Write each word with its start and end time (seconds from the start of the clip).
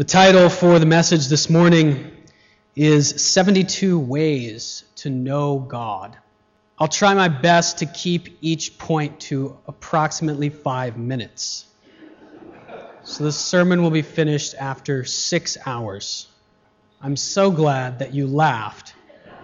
The 0.00 0.06
title 0.06 0.48
for 0.48 0.78
the 0.78 0.86
message 0.86 1.28
this 1.28 1.50
morning 1.50 2.10
is 2.74 3.22
72 3.22 3.98
Ways 3.98 4.84
to 4.96 5.10
Know 5.10 5.58
God. 5.58 6.16
I'll 6.78 6.88
try 6.88 7.12
my 7.12 7.28
best 7.28 7.80
to 7.80 7.84
keep 7.84 8.38
each 8.40 8.78
point 8.78 9.20
to 9.20 9.58
approximately 9.66 10.48
five 10.48 10.96
minutes. 10.96 11.66
So 13.02 13.24
this 13.24 13.36
sermon 13.36 13.82
will 13.82 13.90
be 13.90 14.00
finished 14.00 14.54
after 14.58 15.04
six 15.04 15.58
hours. 15.66 16.28
I'm 17.02 17.16
so 17.16 17.50
glad 17.50 17.98
that 17.98 18.14
you 18.14 18.26
laughed 18.26 18.94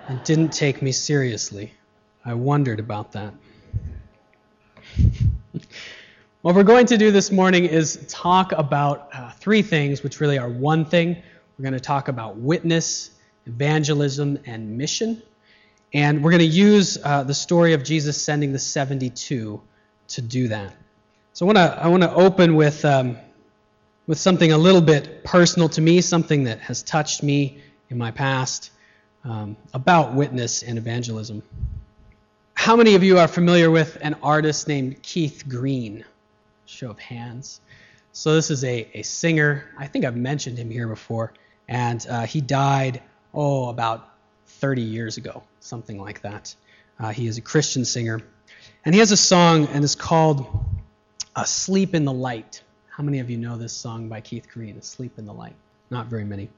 and 0.09 0.25
didn't 0.25 0.54
take 0.54 0.80
me 0.80 0.93
seriously. 0.93 1.75
I 2.25 2.32
wondered 2.32 2.80
about 2.80 3.12
that. 3.12 3.34
What 6.46 6.54
we're 6.54 6.62
going 6.62 6.86
to 6.86 6.96
do 6.96 7.10
this 7.10 7.32
morning 7.32 7.64
is 7.64 8.06
talk 8.08 8.52
about 8.52 9.08
uh, 9.12 9.30
three 9.32 9.62
things, 9.62 10.04
which 10.04 10.20
really 10.20 10.38
are 10.38 10.48
one 10.48 10.84
thing. 10.84 11.20
We're 11.58 11.62
going 11.64 11.72
to 11.72 11.80
talk 11.80 12.06
about 12.06 12.36
witness, 12.36 13.11
evangelism, 13.46 14.38
and 14.46 14.79
mission. 14.79 15.21
And 15.93 16.22
we're 16.22 16.30
going 16.30 16.48
to 16.48 16.57
use 16.57 16.98
uh, 17.02 17.24
the 17.24 17.35
story 17.35 17.72
of 17.72 17.82
Jesus 17.82 18.22
sending 18.22 18.52
the 18.52 18.61
72 18.61 19.61
to 20.07 20.22
do 20.22 20.46
that. 20.46 20.72
So 21.32 21.46
I 21.46 21.52
want 21.52 21.57
to 21.57 21.82
I 21.82 21.88
want 21.88 22.02
to 22.04 22.14
open 22.14 22.54
with 22.54 22.85
um, 22.85 23.18
with 24.07 24.21
something 24.21 24.52
a 24.52 24.58
little 24.58 24.80
bit 24.80 25.24
personal 25.24 25.68
to 25.71 25.80
me, 25.80 26.00
something 26.00 26.44
that 26.44 26.60
has 26.60 26.85
touched 26.85 27.24
me 27.24 27.60
in 27.90 27.99
my 27.99 28.13
past 28.13 28.71
um, 29.24 29.57
about 29.74 30.14
witness 30.14 30.63
and 30.63 30.79
evangelism. 30.79 31.43
How 32.55 32.77
many 32.77 32.94
of 32.94 33.02
you 33.02 33.19
are 33.19 33.27
familiar 33.27 33.69
with 33.69 33.98
an 34.00 34.14
artist 34.22 34.69
named 34.69 35.02
Keith 35.02 35.42
Green? 35.48 36.05
Show 36.77 36.91
of 36.91 36.98
hands. 36.98 37.62
So 38.12 38.34
this 38.34 38.50
is 38.50 38.62
a, 38.62 38.86
a 38.92 39.03
singer. 39.03 39.64
I 39.78 39.86
think 39.86 40.05
I've 40.05 40.16
mentioned 40.16 40.58
him 40.58 40.70
here 40.70 40.86
before. 40.86 41.33
And 41.69 42.06
uh, 42.06 42.27
he 42.27 42.42
died, 42.42 43.02
oh, 43.33 43.70
about 43.70 44.11
30 44.46 44.82
years 44.82 45.16
ago, 45.16 45.42
something 45.60 45.98
like 45.98 46.20
that. 46.20 46.54
Uh, 47.00 47.12
he 47.12 47.27
is 47.27 47.38
a 47.38 47.41
Christian 47.41 47.86
singer. 47.86 48.20
And 48.84 48.94
he 48.94 48.98
has 48.98 49.10
a 49.10 49.16
song, 49.16 49.69
and 49.69 49.82
it's 49.82 49.94
called 49.94 50.47
Asleep 51.34 51.94
in 51.94 52.04
the 52.04 52.12
Light. 52.12 52.62
How 52.91 53.02
many 53.02 53.20
of 53.20 53.30
you 53.30 53.38
know 53.38 53.56
this 53.56 53.72
song 53.72 54.10
by 54.10 54.20
Keith 54.20 54.47
Green, 54.47 54.77
Asleep 54.77 55.19
in 55.19 55.24
the 55.24 55.32
Light? 55.32 55.56
Not 55.88 56.08
very 56.08 56.24
many. 56.24 56.50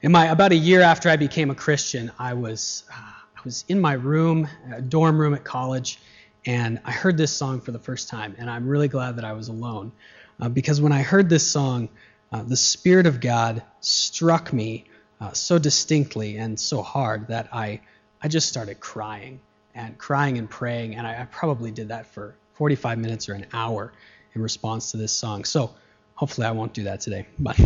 In 0.00 0.12
my, 0.12 0.28
about 0.28 0.52
a 0.52 0.56
year 0.56 0.80
after 0.80 1.10
I 1.10 1.16
became 1.16 1.50
a 1.50 1.54
Christian, 1.54 2.10
I 2.18 2.32
was, 2.32 2.84
uh, 2.90 2.96
I 2.96 3.40
was 3.44 3.66
in 3.68 3.80
my 3.80 3.92
room, 3.92 4.48
a 4.72 4.80
dorm 4.80 5.18
room 5.18 5.34
at 5.34 5.44
college, 5.44 5.98
and 6.46 6.80
I 6.84 6.92
heard 6.92 7.16
this 7.16 7.32
song 7.32 7.60
for 7.60 7.72
the 7.72 7.78
first 7.78 8.08
time, 8.08 8.34
and 8.38 8.48
I'm 8.48 8.68
really 8.68 8.88
glad 8.88 9.16
that 9.16 9.24
I 9.24 9.32
was 9.32 9.48
alone. 9.48 9.92
Uh, 10.40 10.48
because 10.48 10.80
when 10.80 10.92
I 10.92 11.02
heard 11.02 11.28
this 11.28 11.46
song, 11.46 11.88
uh, 12.32 12.42
the 12.42 12.56
Spirit 12.56 13.06
of 13.06 13.20
God 13.20 13.62
struck 13.80 14.52
me 14.52 14.84
uh, 15.20 15.32
so 15.32 15.58
distinctly 15.58 16.36
and 16.36 16.58
so 16.58 16.82
hard 16.82 17.28
that 17.28 17.48
I, 17.52 17.80
I 18.22 18.28
just 18.28 18.48
started 18.48 18.78
crying 18.80 19.40
and 19.74 19.98
crying 19.98 20.38
and 20.38 20.48
praying, 20.48 20.94
and 20.94 21.06
I, 21.06 21.22
I 21.22 21.24
probably 21.24 21.70
did 21.70 21.88
that 21.88 22.06
for 22.06 22.34
45 22.54 22.98
minutes 22.98 23.28
or 23.28 23.34
an 23.34 23.46
hour 23.52 23.92
in 24.34 24.42
response 24.42 24.90
to 24.92 24.96
this 24.96 25.12
song. 25.12 25.44
So 25.44 25.74
hopefully 26.14 26.46
I 26.46 26.50
won't 26.50 26.72
do 26.72 26.84
that 26.84 27.00
today, 27.00 27.26
but 27.38 27.58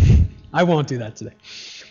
I 0.53 0.65
won't 0.65 0.89
do 0.89 0.99
that 0.99 1.17
today. 1.17 1.35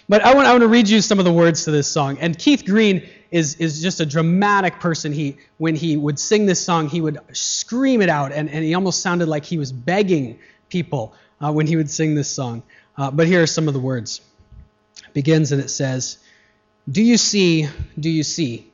But 0.09 0.23
I 0.23 0.33
want, 0.33 0.47
I 0.47 0.51
want 0.51 0.61
to 0.61 0.67
read 0.67 0.89
you 0.89 1.01
some 1.01 1.19
of 1.19 1.25
the 1.25 1.33
words 1.33 1.65
to 1.65 1.71
this 1.71 1.87
song. 1.87 2.17
And 2.19 2.37
Keith 2.37 2.65
Green 2.65 3.07
is, 3.31 3.55
is 3.55 3.81
just 3.81 4.01
a 4.01 4.05
dramatic 4.05 4.79
person. 4.79 5.13
He, 5.13 5.37
when 5.57 5.75
he 5.75 5.95
would 5.95 6.19
sing 6.19 6.45
this 6.45 6.63
song, 6.63 6.89
he 6.89 6.99
would 7.01 7.19
scream 7.31 8.01
it 8.01 8.09
out, 8.09 8.33
and, 8.33 8.49
and 8.49 8.63
he 8.63 8.73
almost 8.73 9.01
sounded 9.01 9.27
like 9.27 9.45
he 9.45 9.57
was 9.57 9.71
begging 9.71 10.37
people 10.69 11.13
uh, 11.39 11.51
when 11.51 11.65
he 11.65 11.77
would 11.77 11.89
sing 11.89 12.13
this 12.13 12.29
song. 12.29 12.61
Uh, 12.97 13.09
but 13.09 13.27
here 13.27 13.41
are 13.41 13.47
some 13.47 13.67
of 13.67 13.73
the 13.73 13.79
words. 13.79 14.21
It 15.07 15.13
begins 15.13 15.53
and 15.53 15.61
it 15.61 15.69
says, 15.69 16.17
Do 16.91 17.01
you 17.01 17.17
see, 17.17 17.67
do 17.97 18.09
you 18.09 18.23
see 18.23 18.69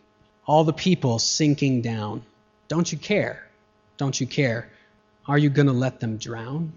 all 0.45 0.63
the 0.63 0.73
people 0.73 1.19
sinking 1.19 1.81
down? 1.81 2.23
Don't 2.67 2.91
you 2.91 2.97
care? 2.97 3.47
Don't 3.97 4.19
you 4.19 4.25
care? 4.27 4.69
Are 5.27 5.37
you 5.37 5.49
going 5.49 5.67
to 5.67 5.73
let 5.73 5.99
them 5.99 6.17
drown? 6.17 6.73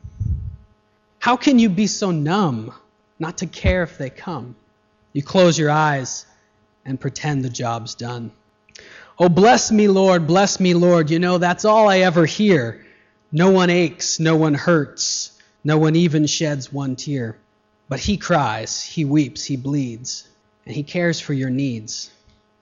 How 1.19 1.37
can 1.37 1.59
you 1.59 1.69
be 1.69 1.87
so 1.87 2.11
numb 2.11 2.75
not 3.19 3.39
to 3.39 3.47
care 3.47 3.83
if 3.83 3.97
they 3.97 4.11
come? 4.11 4.55
You 5.13 5.23
close 5.23 5.59
your 5.59 5.71
eyes 5.71 6.27
and 6.91 7.01
pretend 7.01 7.45
the 7.45 7.49
job's 7.49 7.95
done. 7.95 8.33
Oh, 9.17 9.29
bless 9.29 9.71
me, 9.71 9.87
Lord, 9.87 10.27
bless 10.27 10.59
me, 10.59 10.75
Lord. 10.75 11.09
You 11.09 11.21
know, 11.21 11.39
that's 11.39 11.65
all 11.65 11.89
I 11.89 11.99
ever 11.99 12.27
hear. 12.27 12.85
No 13.31 13.51
one 13.53 13.71
aches, 13.71 14.19
no 14.19 14.35
one 14.35 14.55
hurts, 14.55 15.41
no 15.63 15.79
one 15.79 15.95
even 15.95 16.27
sheds 16.27 16.73
one 16.73 16.97
tear. 16.97 17.39
But 17.89 18.01
He 18.01 18.17
cries, 18.17 18.83
He 18.83 19.05
weeps, 19.05 19.45
He 19.45 19.57
bleeds, 19.57 20.29
and 20.67 20.75
He 20.75 20.83
cares 20.83 21.21
for 21.21 21.33
your 21.33 21.49
needs. 21.49 22.11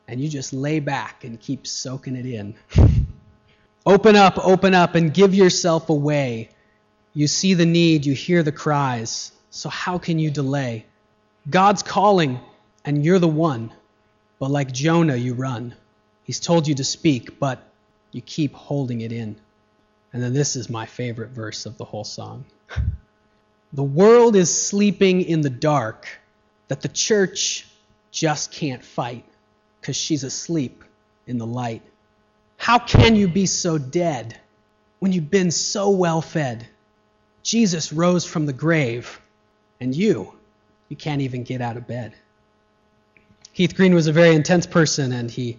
And 0.06 0.20
you 0.20 0.28
just 0.28 0.52
lay 0.52 0.78
back 0.78 1.24
and 1.24 1.40
keep 1.40 1.66
soaking 1.66 2.14
it 2.14 2.26
in. 2.26 2.54
open 3.86 4.14
up, 4.14 4.38
open 4.44 4.74
up, 4.74 4.94
and 4.94 5.14
give 5.14 5.34
yourself 5.34 5.88
away. 5.88 6.50
You 7.14 7.28
see 7.28 7.54
the 7.54 7.66
need, 7.66 8.04
you 8.04 8.12
hear 8.12 8.42
the 8.42 8.52
cries. 8.52 9.32
So 9.48 9.70
how 9.70 9.96
can 9.96 10.18
you 10.18 10.30
delay? 10.30 10.84
God's 11.48 11.82
calling, 11.82 12.40
and 12.84 13.02
you're 13.02 13.18
the 13.18 13.26
one. 13.26 13.72
But 14.38 14.50
like 14.50 14.72
Jonah, 14.72 15.16
you 15.16 15.34
run. 15.34 15.74
He's 16.24 16.40
told 16.40 16.68
you 16.68 16.74
to 16.76 16.84
speak, 16.84 17.38
but 17.38 17.62
you 18.12 18.20
keep 18.20 18.54
holding 18.54 19.00
it 19.00 19.12
in. 19.12 19.36
And 20.12 20.22
then 20.22 20.32
this 20.32 20.56
is 20.56 20.70
my 20.70 20.86
favorite 20.86 21.30
verse 21.30 21.66
of 21.66 21.76
the 21.76 21.84
whole 21.84 22.04
song. 22.04 22.44
the 23.72 23.82
world 23.82 24.36
is 24.36 24.68
sleeping 24.68 25.22
in 25.22 25.40
the 25.40 25.50
dark 25.50 26.08
that 26.68 26.80
the 26.80 26.88
church 26.88 27.66
just 28.10 28.52
can't 28.52 28.84
fight 28.84 29.24
because 29.80 29.96
she's 29.96 30.24
asleep 30.24 30.84
in 31.26 31.38
the 31.38 31.46
light. 31.46 31.82
How 32.56 32.78
can 32.78 33.16
you 33.16 33.28
be 33.28 33.46
so 33.46 33.78
dead 33.78 34.38
when 34.98 35.12
you've 35.12 35.30
been 35.30 35.50
so 35.50 35.90
well 35.90 36.20
fed? 36.20 36.66
Jesus 37.42 37.92
rose 37.92 38.24
from 38.24 38.46
the 38.46 38.52
grave, 38.52 39.20
and 39.80 39.94
you, 39.94 40.34
you 40.88 40.96
can't 40.96 41.22
even 41.22 41.44
get 41.44 41.60
out 41.60 41.76
of 41.76 41.86
bed. 41.86 42.14
Keith 43.58 43.74
Green 43.74 43.92
was 43.92 44.06
a 44.06 44.12
very 44.12 44.36
intense 44.36 44.66
person, 44.66 45.10
and 45.10 45.28
he 45.28 45.58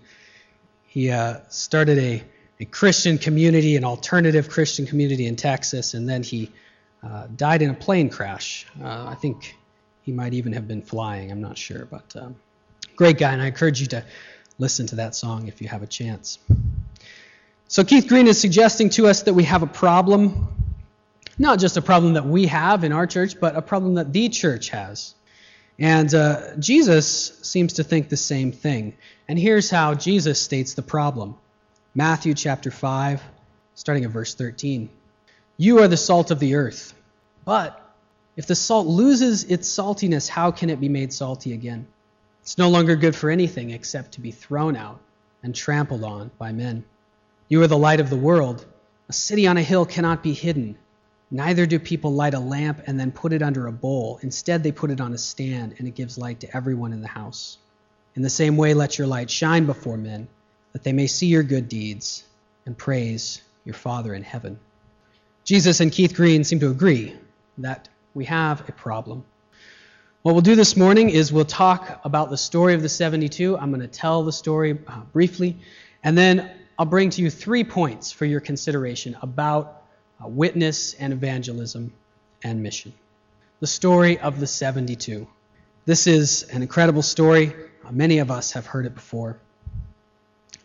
he 0.87 1.11
uh, 1.11 1.39
started 1.49 1.97
a, 1.97 2.23
a 2.61 2.63
Christian 2.63 3.17
community, 3.17 3.75
an 3.75 3.83
alternative 3.83 4.47
Christian 4.47 4.85
community 4.85 5.27
in 5.27 5.35
Texas, 5.35 5.93
and 5.93 6.07
then 6.07 6.23
he 6.23 6.49
uh, 7.03 7.27
died 7.35 7.61
in 7.61 7.71
a 7.71 7.73
plane 7.73 8.09
crash. 8.09 8.65
Uh, 8.81 9.05
I 9.05 9.15
think 9.15 9.53
he 10.03 10.13
might 10.13 10.33
even 10.33 10.53
have 10.53 10.65
been 10.65 10.81
flying. 10.81 11.29
I'm 11.29 11.41
not 11.41 11.57
sure, 11.57 11.89
but 11.91 12.15
um, 12.15 12.37
great 12.95 13.17
guy, 13.17 13.33
and 13.33 13.41
I 13.41 13.47
encourage 13.47 13.81
you 13.81 13.87
to 13.87 14.05
listen 14.59 14.87
to 14.87 14.95
that 14.95 15.13
song 15.13 15.49
if 15.49 15.61
you 15.61 15.67
have 15.67 15.83
a 15.83 15.87
chance. 15.87 16.39
So 17.67 17.83
Keith 17.83 18.07
Green 18.07 18.27
is 18.27 18.39
suggesting 18.39 18.91
to 18.91 19.07
us 19.07 19.23
that 19.23 19.33
we 19.33 19.43
have 19.43 19.61
a 19.61 19.67
problem, 19.67 20.47
not 21.37 21.59
just 21.59 21.75
a 21.75 21.81
problem 21.81 22.13
that 22.13 22.25
we 22.25 22.47
have 22.47 22.85
in 22.85 22.93
our 22.93 23.07
church, 23.07 23.41
but 23.41 23.57
a 23.57 23.61
problem 23.61 23.95
that 23.95 24.13
the 24.13 24.29
church 24.29 24.69
has. 24.69 25.15
And 25.79 26.13
uh, 26.13 26.57
Jesus 26.57 27.39
seems 27.41 27.73
to 27.73 27.83
think 27.83 28.09
the 28.09 28.17
same 28.17 28.51
thing. 28.51 28.97
And 29.27 29.39
here's 29.39 29.69
how 29.69 29.95
Jesus 29.95 30.41
states 30.41 30.73
the 30.73 30.81
problem 30.81 31.35
Matthew 31.95 32.33
chapter 32.33 32.69
5, 32.69 33.23
starting 33.75 34.03
at 34.03 34.11
verse 34.11 34.35
13. 34.35 34.89
You 35.57 35.79
are 35.79 35.87
the 35.87 35.97
salt 35.97 36.31
of 36.31 36.39
the 36.39 36.55
earth. 36.55 36.93
But 37.45 37.81
if 38.35 38.45
the 38.45 38.55
salt 38.55 38.87
loses 38.87 39.45
its 39.45 39.69
saltiness, 39.69 40.27
how 40.27 40.51
can 40.51 40.69
it 40.69 40.79
be 40.79 40.89
made 40.89 41.13
salty 41.13 41.53
again? 41.53 41.87
It's 42.41 42.57
no 42.57 42.69
longer 42.69 42.95
good 42.95 43.15
for 43.15 43.29
anything 43.29 43.71
except 43.71 44.13
to 44.13 44.21
be 44.21 44.31
thrown 44.31 44.75
out 44.75 44.99
and 45.43 45.55
trampled 45.55 46.03
on 46.03 46.31
by 46.37 46.51
men. 46.51 46.83
You 47.47 47.61
are 47.63 47.67
the 47.67 47.77
light 47.77 47.99
of 47.99 48.09
the 48.09 48.15
world. 48.15 48.65
A 49.07 49.13
city 49.13 49.47
on 49.47 49.57
a 49.57 49.63
hill 49.63 49.85
cannot 49.85 50.23
be 50.23 50.33
hidden. 50.33 50.77
Neither 51.31 51.65
do 51.65 51.77
people 51.77 52.13
light 52.13 52.33
a 52.33 52.39
lamp 52.39 52.81
and 52.87 52.99
then 52.99 53.11
put 53.11 53.33
it 53.33 53.43
under 53.43 53.67
a 53.67 53.71
bowl. 53.71 54.19
Instead, 54.23 54.63
they 54.63 54.71
put 54.71 54.89
it 54.89 54.99
on 54.99 55.13
a 55.13 55.17
stand, 55.17 55.75
and 55.77 55.87
it 55.87 55.93
gives 55.93 56.17
light 56.17 56.39
to 56.39 56.55
everyone 56.55 56.91
in 56.91 57.01
the 57.01 57.07
house. 57.07 57.57
In 58.15 58.23
the 58.23 58.29
same 58.29 58.57
way, 58.57 58.73
let 58.73 58.97
your 58.97 59.07
light 59.07 59.29
shine 59.29 59.65
before 59.65 59.97
men, 59.97 60.27
that 60.73 60.83
they 60.83 60.93
may 60.93 61.05
see 61.05 61.27
your 61.27 61.43
good 61.43 61.69
deeds 61.69 62.23
and 62.65 62.77
praise 62.77 63.41
your 63.63 63.75
Father 63.75 64.13
in 64.13 64.23
heaven. 64.23 64.59
Jesus 65.43 65.79
and 65.79 65.91
Keith 65.91 66.15
Green 66.15 66.43
seem 66.43 66.59
to 66.61 66.71
agree 66.71 67.15
that 67.59 67.89
we 68.13 68.25
have 68.25 68.67
a 68.67 68.71
problem. 68.71 69.23
What 70.23 70.33
we'll 70.33 70.41
do 70.41 70.55
this 70.55 70.75
morning 70.75 71.11
is 71.11 71.31
we'll 71.31 71.45
talk 71.45 72.01
about 72.03 72.29
the 72.29 72.37
story 72.37 72.73
of 72.73 72.81
the 72.81 72.89
72. 72.89 73.57
I'm 73.57 73.69
going 73.69 73.81
to 73.81 73.87
tell 73.87 74.23
the 74.23 74.33
story 74.33 74.77
uh, 74.87 75.01
briefly, 75.13 75.57
and 76.03 76.17
then 76.17 76.51
I'll 76.77 76.85
bring 76.85 77.11
to 77.11 77.21
you 77.21 77.29
three 77.29 77.63
points 77.63 78.11
for 78.11 78.25
your 78.25 78.39
consideration 78.39 79.15
about 79.21 79.78
witness 80.27 80.93
and 80.93 81.13
evangelism 81.13 81.93
and 82.43 82.61
mission. 82.61 82.93
The 83.59 83.67
story 83.67 84.19
of 84.19 84.39
the 84.39 84.47
72. 84.47 85.27
This 85.85 86.07
is 86.07 86.43
an 86.43 86.61
incredible 86.61 87.01
story. 87.01 87.53
Many 87.89 88.19
of 88.19 88.29
us 88.29 88.51
have 88.51 88.65
heard 88.65 88.85
it 88.85 88.95
before. 88.95 89.39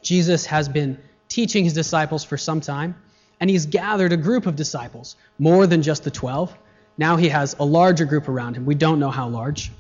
Jesus 0.03 0.47
has 0.47 0.69
been 0.69 0.99
teaching 1.29 1.65
his 1.65 1.73
disciples 1.73 2.23
for 2.23 2.37
some 2.37 2.61
time, 2.61 2.95
and 3.41 3.49
he's 3.49 3.67
gathered 3.67 4.13
a 4.13 4.17
group 4.17 4.47
of 4.47 4.57
disciples, 4.57 5.17
more 5.39 5.67
than 5.67 5.83
just 5.83 6.05
the 6.05 6.11
12. 6.11 6.57
Now 6.97 7.17
he 7.17 7.29
has 7.31 7.57
a 7.59 7.65
larger 7.65 8.05
group 8.05 8.29
around 8.29 8.57
him. 8.57 8.67
We 8.67 8.75
don't 8.75 9.01
know 9.01 9.11
how 9.11 9.29
large. 9.29 9.73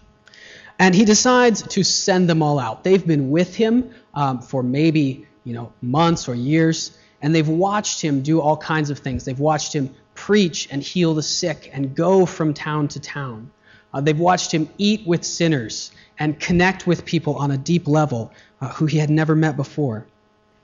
And 0.78 0.94
he 0.94 1.04
decides 1.04 1.62
to 1.62 1.84
send 1.84 2.28
them 2.28 2.42
all 2.42 2.58
out. 2.58 2.82
They've 2.82 3.06
been 3.06 3.30
with 3.30 3.54
him 3.54 3.94
um, 4.12 4.40
for 4.40 4.62
maybe 4.62 5.26
you 5.44 5.52
know 5.52 5.72
months 5.80 6.28
or 6.28 6.34
years, 6.34 6.98
and 7.22 7.34
they've 7.34 7.48
watched 7.48 8.00
him 8.00 8.22
do 8.22 8.40
all 8.40 8.56
kinds 8.56 8.90
of 8.90 8.98
things. 8.98 9.24
They've 9.24 9.38
watched 9.38 9.74
him 9.74 9.94
preach 10.14 10.68
and 10.70 10.82
heal 10.82 11.14
the 11.14 11.22
sick 11.22 11.70
and 11.72 11.94
go 11.94 12.26
from 12.26 12.54
town 12.54 12.88
to 12.88 13.00
town. 13.00 13.50
Uh, 13.92 14.00
they've 14.00 14.18
watched 14.18 14.52
him 14.52 14.68
eat 14.76 15.06
with 15.06 15.24
sinners 15.24 15.92
and 16.18 16.38
connect 16.38 16.86
with 16.86 17.04
people 17.04 17.36
on 17.36 17.50
a 17.50 17.56
deep 17.56 17.86
level 17.86 18.32
uh, 18.60 18.68
who 18.70 18.86
he 18.86 18.98
had 18.98 19.10
never 19.10 19.34
met 19.34 19.56
before. 19.56 20.06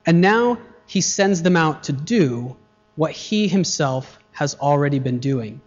And 0.07 0.21
now 0.21 0.59
he 0.87 1.01
sends 1.01 1.43
them 1.43 1.57
out 1.57 1.85
to 1.85 1.93
do 1.93 2.57
what 2.97 3.13
he 3.13 3.49
himself 3.49 4.19
has 4.33 4.55
already 4.57 4.99
been 4.99 5.19
doing. 5.19 5.61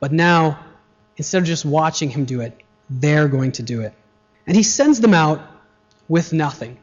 But 0.00 0.12
now, 0.12 0.58
instead 1.16 1.42
of 1.42 1.44
just 1.44 1.64
watching 1.64 2.08
him 2.08 2.24
do 2.24 2.40
it, 2.40 2.58
they're 2.88 3.28
going 3.28 3.52
to 3.52 3.62
do 3.62 3.82
it. 3.82 3.92
And 4.46 4.56
he 4.56 4.62
sends 4.62 5.00
them 5.00 5.14
out 5.14 5.42
with 6.08 6.32
nothing. 6.32 6.78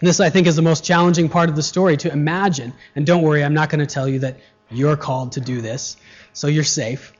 And 0.00 0.08
this, 0.08 0.18
I 0.18 0.30
think, 0.30 0.46
is 0.46 0.56
the 0.56 0.62
most 0.62 0.82
challenging 0.82 1.28
part 1.28 1.50
of 1.50 1.56
the 1.56 1.62
story 1.62 1.96
to 1.98 2.12
imagine. 2.12 2.72
And 2.96 3.06
don't 3.06 3.22
worry, 3.22 3.44
I'm 3.44 3.54
not 3.54 3.68
going 3.68 3.80
to 3.86 3.92
tell 3.94 4.08
you 4.08 4.20
that 4.20 4.38
you're 4.70 4.96
called 4.96 5.32
to 5.32 5.40
do 5.40 5.60
this, 5.60 5.96
so 6.32 6.46
you're 6.46 6.64
safe. 6.64 7.12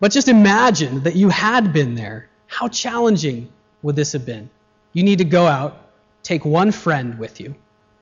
But 0.00 0.12
just 0.12 0.28
imagine 0.28 1.02
that 1.02 1.14
you 1.14 1.28
had 1.28 1.72
been 1.72 1.94
there. 1.94 2.28
How 2.46 2.68
challenging 2.68 3.50
would 3.82 3.96
this 3.96 4.12
have 4.12 4.24
been? 4.24 4.48
You 4.92 5.02
need 5.02 5.18
to 5.18 5.24
go 5.24 5.46
out, 5.46 5.90
take 6.22 6.44
one 6.44 6.72
friend 6.72 7.18
with 7.18 7.40
you, 7.40 7.54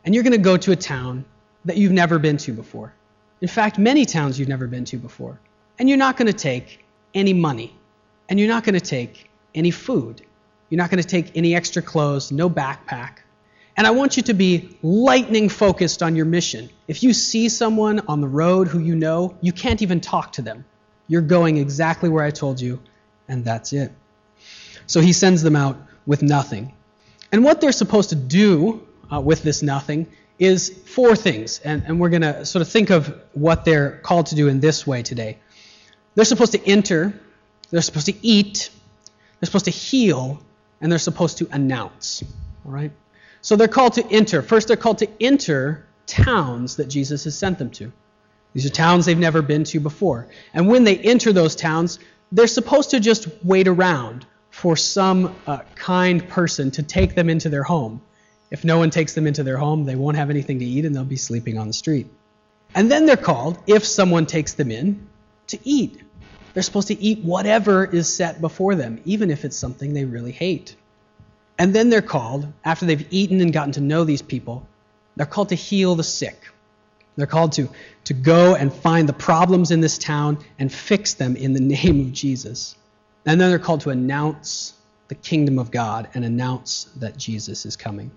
and 0.04 0.14
you're 0.14 0.24
going 0.24 0.32
to 0.32 0.38
go 0.38 0.56
to 0.56 0.72
a 0.72 0.76
town 0.76 1.24
that 1.64 1.76
you've 1.76 1.92
never 1.92 2.18
been 2.18 2.36
to 2.38 2.52
before. 2.52 2.92
In 3.40 3.48
fact, 3.48 3.78
many 3.78 4.04
towns 4.04 4.38
you've 4.38 4.48
never 4.48 4.66
been 4.66 4.84
to 4.86 4.96
before. 4.96 5.40
And 5.78 5.88
you're 5.88 5.98
not 5.98 6.16
going 6.16 6.26
to 6.26 6.32
take 6.32 6.84
any 7.14 7.32
money, 7.32 7.74
and 8.28 8.38
you're 8.38 8.48
not 8.48 8.64
going 8.64 8.78
to 8.78 8.80
take 8.80 9.30
any 9.54 9.70
food. 9.70 10.22
You're 10.68 10.78
not 10.78 10.90
going 10.90 11.02
to 11.02 11.08
take 11.08 11.36
any 11.36 11.54
extra 11.54 11.82
clothes, 11.82 12.30
no 12.30 12.48
backpack. 12.48 13.18
And 13.80 13.86
I 13.86 13.92
want 13.92 14.18
you 14.18 14.22
to 14.24 14.34
be 14.34 14.76
lightning 14.82 15.48
focused 15.48 16.02
on 16.02 16.14
your 16.14 16.26
mission. 16.26 16.68
If 16.86 17.02
you 17.02 17.14
see 17.14 17.48
someone 17.48 18.00
on 18.08 18.20
the 18.20 18.28
road 18.28 18.68
who 18.68 18.78
you 18.78 18.94
know, 18.94 19.38
you 19.40 19.54
can't 19.54 19.80
even 19.80 20.02
talk 20.02 20.32
to 20.32 20.42
them. 20.42 20.66
You're 21.08 21.22
going 21.22 21.56
exactly 21.56 22.10
where 22.10 22.22
I 22.22 22.30
told 22.30 22.60
you, 22.60 22.78
and 23.26 23.42
that's 23.42 23.72
it. 23.72 23.90
So 24.86 25.00
he 25.00 25.14
sends 25.14 25.40
them 25.40 25.56
out 25.56 25.78
with 26.04 26.20
nothing. 26.20 26.74
And 27.32 27.42
what 27.42 27.62
they're 27.62 27.72
supposed 27.72 28.10
to 28.10 28.16
do 28.16 28.86
uh, 29.10 29.18
with 29.18 29.42
this 29.42 29.62
nothing 29.62 30.08
is 30.38 30.68
four 30.84 31.16
things. 31.16 31.60
And, 31.60 31.82
and 31.86 31.98
we're 31.98 32.10
going 32.10 32.20
to 32.20 32.44
sort 32.44 32.60
of 32.60 32.68
think 32.68 32.90
of 32.90 33.18
what 33.32 33.64
they're 33.64 33.92
called 34.02 34.26
to 34.26 34.34
do 34.34 34.48
in 34.48 34.60
this 34.60 34.86
way 34.86 35.02
today. 35.02 35.38
They're 36.16 36.26
supposed 36.26 36.52
to 36.52 36.62
enter, 36.66 37.18
they're 37.70 37.80
supposed 37.80 38.08
to 38.12 38.14
eat, 38.20 38.68
they're 39.40 39.46
supposed 39.46 39.64
to 39.64 39.70
heal, 39.70 40.42
and 40.82 40.92
they're 40.92 40.98
supposed 40.98 41.38
to 41.38 41.48
announce. 41.50 42.22
All 42.66 42.72
right? 42.72 42.92
So 43.42 43.56
they're 43.56 43.68
called 43.68 43.94
to 43.94 44.06
enter. 44.08 44.42
First, 44.42 44.68
they're 44.68 44.76
called 44.76 44.98
to 44.98 45.08
enter 45.20 45.86
towns 46.06 46.76
that 46.76 46.88
Jesus 46.88 47.24
has 47.24 47.38
sent 47.38 47.58
them 47.58 47.70
to. 47.70 47.92
These 48.52 48.66
are 48.66 48.70
towns 48.70 49.06
they've 49.06 49.18
never 49.18 49.42
been 49.42 49.64
to 49.64 49.80
before. 49.80 50.26
And 50.52 50.68
when 50.68 50.84
they 50.84 50.98
enter 50.98 51.32
those 51.32 51.54
towns, 51.54 51.98
they're 52.32 52.46
supposed 52.46 52.90
to 52.90 53.00
just 53.00 53.28
wait 53.44 53.68
around 53.68 54.26
for 54.50 54.76
some 54.76 55.34
uh, 55.46 55.60
kind 55.74 56.28
person 56.28 56.70
to 56.72 56.82
take 56.82 57.14
them 57.14 57.30
into 57.30 57.48
their 57.48 57.62
home. 57.62 58.02
If 58.50 58.64
no 58.64 58.78
one 58.78 58.90
takes 58.90 59.14
them 59.14 59.26
into 59.26 59.44
their 59.44 59.56
home, 59.56 59.84
they 59.84 59.94
won't 59.94 60.16
have 60.16 60.30
anything 60.30 60.58
to 60.58 60.64
eat 60.64 60.84
and 60.84 60.94
they'll 60.94 61.04
be 61.04 61.16
sleeping 61.16 61.56
on 61.56 61.68
the 61.68 61.72
street. 61.72 62.08
And 62.74 62.90
then 62.90 63.06
they're 63.06 63.16
called, 63.16 63.58
if 63.66 63.84
someone 63.84 64.26
takes 64.26 64.54
them 64.54 64.70
in, 64.70 65.06
to 65.48 65.58
eat. 65.64 66.00
They're 66.52 66.62
supposed 66.62 66.88
to 66.88 67.00
eat 67.00 67.24
whatever 67.24 67.84
is 67.84 68.12
set 68.12 68.40
before 68.40 68.74
them, 68.74 69.00
even 69.04 69.30
if 69.30 69.44
it's 69.44 69.56
something 69.56 69.94
they 69.94 70.04
really 70.04 70.32
hate. 70.32 70.74
And 71.60 71.74
then 71.74 71.90
they're 71.90 72.00
called, 72.00 72.50
after 72.64 72.86
they've 72.86 73.06
eaten 73.10 73.42
and 73.42 73.52
gotten 73.52 73.72
to 73.72 73.82
know 73.82 74.04
these 74.04 74.22
people, 74.22 74.66
they're 75.14 75.26
called 75.26 75.50
to 75.50 75.54
heal 75.54 75.94
the 75.94 76.02
sick. 76.02 76.48
They're 77.16 77.26
called 77.26 77.52
to, 77.52 77.68
to 78.04 78.14
go 78.14 78.54
and 78.54 78.72
find 78.72 79.06
the 79.06 79.12
problems 79.12 79.70
in 79.70 79.82
this 79.82 79.98
town 79.98 80.38
and 80.58 80.72
fix 80.72 81.12
them 81.12 81.36
in 81.36 81.52
the 81.52 81.60
name 81.76 82.00
of 82.00 82.12
Jesus. 82.14 82.76
And 83.26 83.38
then 83.38 83.50
they're 83.50 83.58
called 83.58 83.82
to 83.82 83.90
announce 83.90 84.72
the 85.08 85.14
kingdom 85.14 85.58
of 85.58 85.70
God 85.70 86.08
and 86.14 86.24
announce 86.24 86.84
that 86.96 87.18
Jesus 87.18 87.66
is 87.66 87.76
coming. 87.76 88.10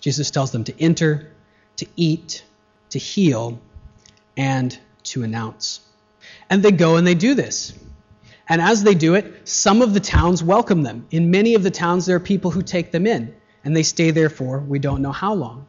Jesus 0.00 0.32
tells 0.32 0.50
them 0.50 0.64
to 0.64 0.82
enter, 0.82 1.30
to 1.76 1.86
eat, 1.94 2.42
to 2.90 2.98
heal, 2.98 3.60
and 4.36 4.76
to 5.04 5.22
announce. 5.22 5.82
And 6.50 6.64
they 6.64 6.72
go 6.72 6.96
and 6.96 7.06
they 7.06 7.14
do 7.14 7.36
this. 7.36 7.74
And 8.48 8.60
as 8.60 8.82
they 8.82 8.94
do 8.94 9.14
it, 9.14 9.48
some 9.48 9.82
of 9.82 9.94
the 9.94 10.00
towns 10.00 10.42
welcome 10.42 10.82
them. 10.82 11.06
In 11.10 11.30
many 11.30 11.54
of 11.54 11.62
the 11.62 11.70
towns, 11.70 12.06
there 12.06 12.16
are 12.16 12.20
people 12.20 12.50
who 12.50 12.62
take 12.62 12.90
them 12.90 13.06
in, 13.06 13.34
and 13.64 13.74
they 13.74 13.82
stay 13.82 14.10
there 14.10 14.30
for 14.30 14.58
we 14.58 14.78
don't 14.78 15.02
know 15.02 15.12
how 15.12 15.34
long. 15.34 15.66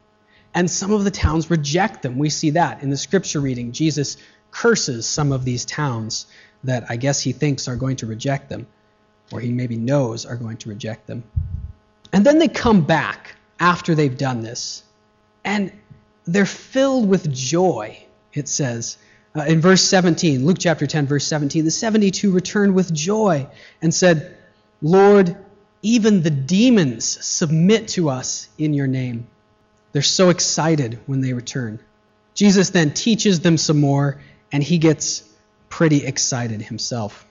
And 0.53 0.69
some 0.69 0.91
of 0.91 1.03
the 1.03 1.11
towns 1.11 1.49
reject 1.49 2.01
them. 2.01 2.17
We 2.17 2.29
see 2.29 2.51
that 2.51 2.83
in 2.83 2.89
the 2.89 2.97
scripture 2.97 3.39
reading. 3.39 3.71
Jesus 3.71 4.17
curses 4.51 5.07
some 5.07 5.31
of 5.31 5.45
these 5.45 5.65
towns 5.65 6.27
that 6.63 6.85
I 6.89 6.95
guess 6.95 7.19
he 7.19 7.31
thinks 7.31 7.67
are 7.67 7.75
going 7.75 7.97
to 7.97 8.05
reject 8.05 8.49
them, 8.49 8.67
or 9.31 9.39
he 9.39 9.51
maybe 9.51 9.77
knows 9.77 10.25
are 10.25 10.35
going 10.35 10.57
to 10.57 10.69
reject 10.69 11.07
them. 11.07 11.23
And 12.11 12.25
then 12.25 12.37
they 12.37 12.47
come 12.47 12.85
back 12.85 13.35
after 13.59 13.95
they've 13.95 14.17
done 14.17 14.41
this, 14.41 14.83
and 15.43 15.71
they're 16.25 16.45
filled 16.45 17.07
with 17.07 17.31
joy, 17.33 18.05
it 18.33 18.47
says. 18.47 18.97
Uh, 19.35 19.41
in 19.43 19.61
verse 19.61 19.81
17, 19.81 20.45
Luke 20.45 20.57
chapter 20.59 20.85
10, 20.85 21.07
verse 21.07 21.25
17, 21.25 21.65
the 21.65 21.71
72 21.71 22.31
returned 22.31 22.75
with 22.75 22.93
joy 22.93 23.47
and 23.81 23.93
said, 23.93 24.37
Lord, 24.81 25.35
even 25.81 26.21
the 26.21 26.29
demons 26.29 27.05
submit 27.05 27.87
to 27.89 28.09
us 28.09 28.47
in 28.57 28.73
your 28.73 28.87
name. 28.87 29.27
They're 29.91 30.01
so 30.01 30.29
excited 30.29 30.99
when 31.07 31.21
they 31.21 31.33
return. 31.33 31.79
Jesus 32.35 32.69
then 32.69 32.93
teaches 32.93 33.39
them 33.39 33.57
some 33.57 33.79
more, 33.79 34.21
and 34.51 34.63
he 34.63 34.77
gets 34.77 35.23
pretty 35.69 36.05
excited 36.05 36.61
himself. 36.61 37.27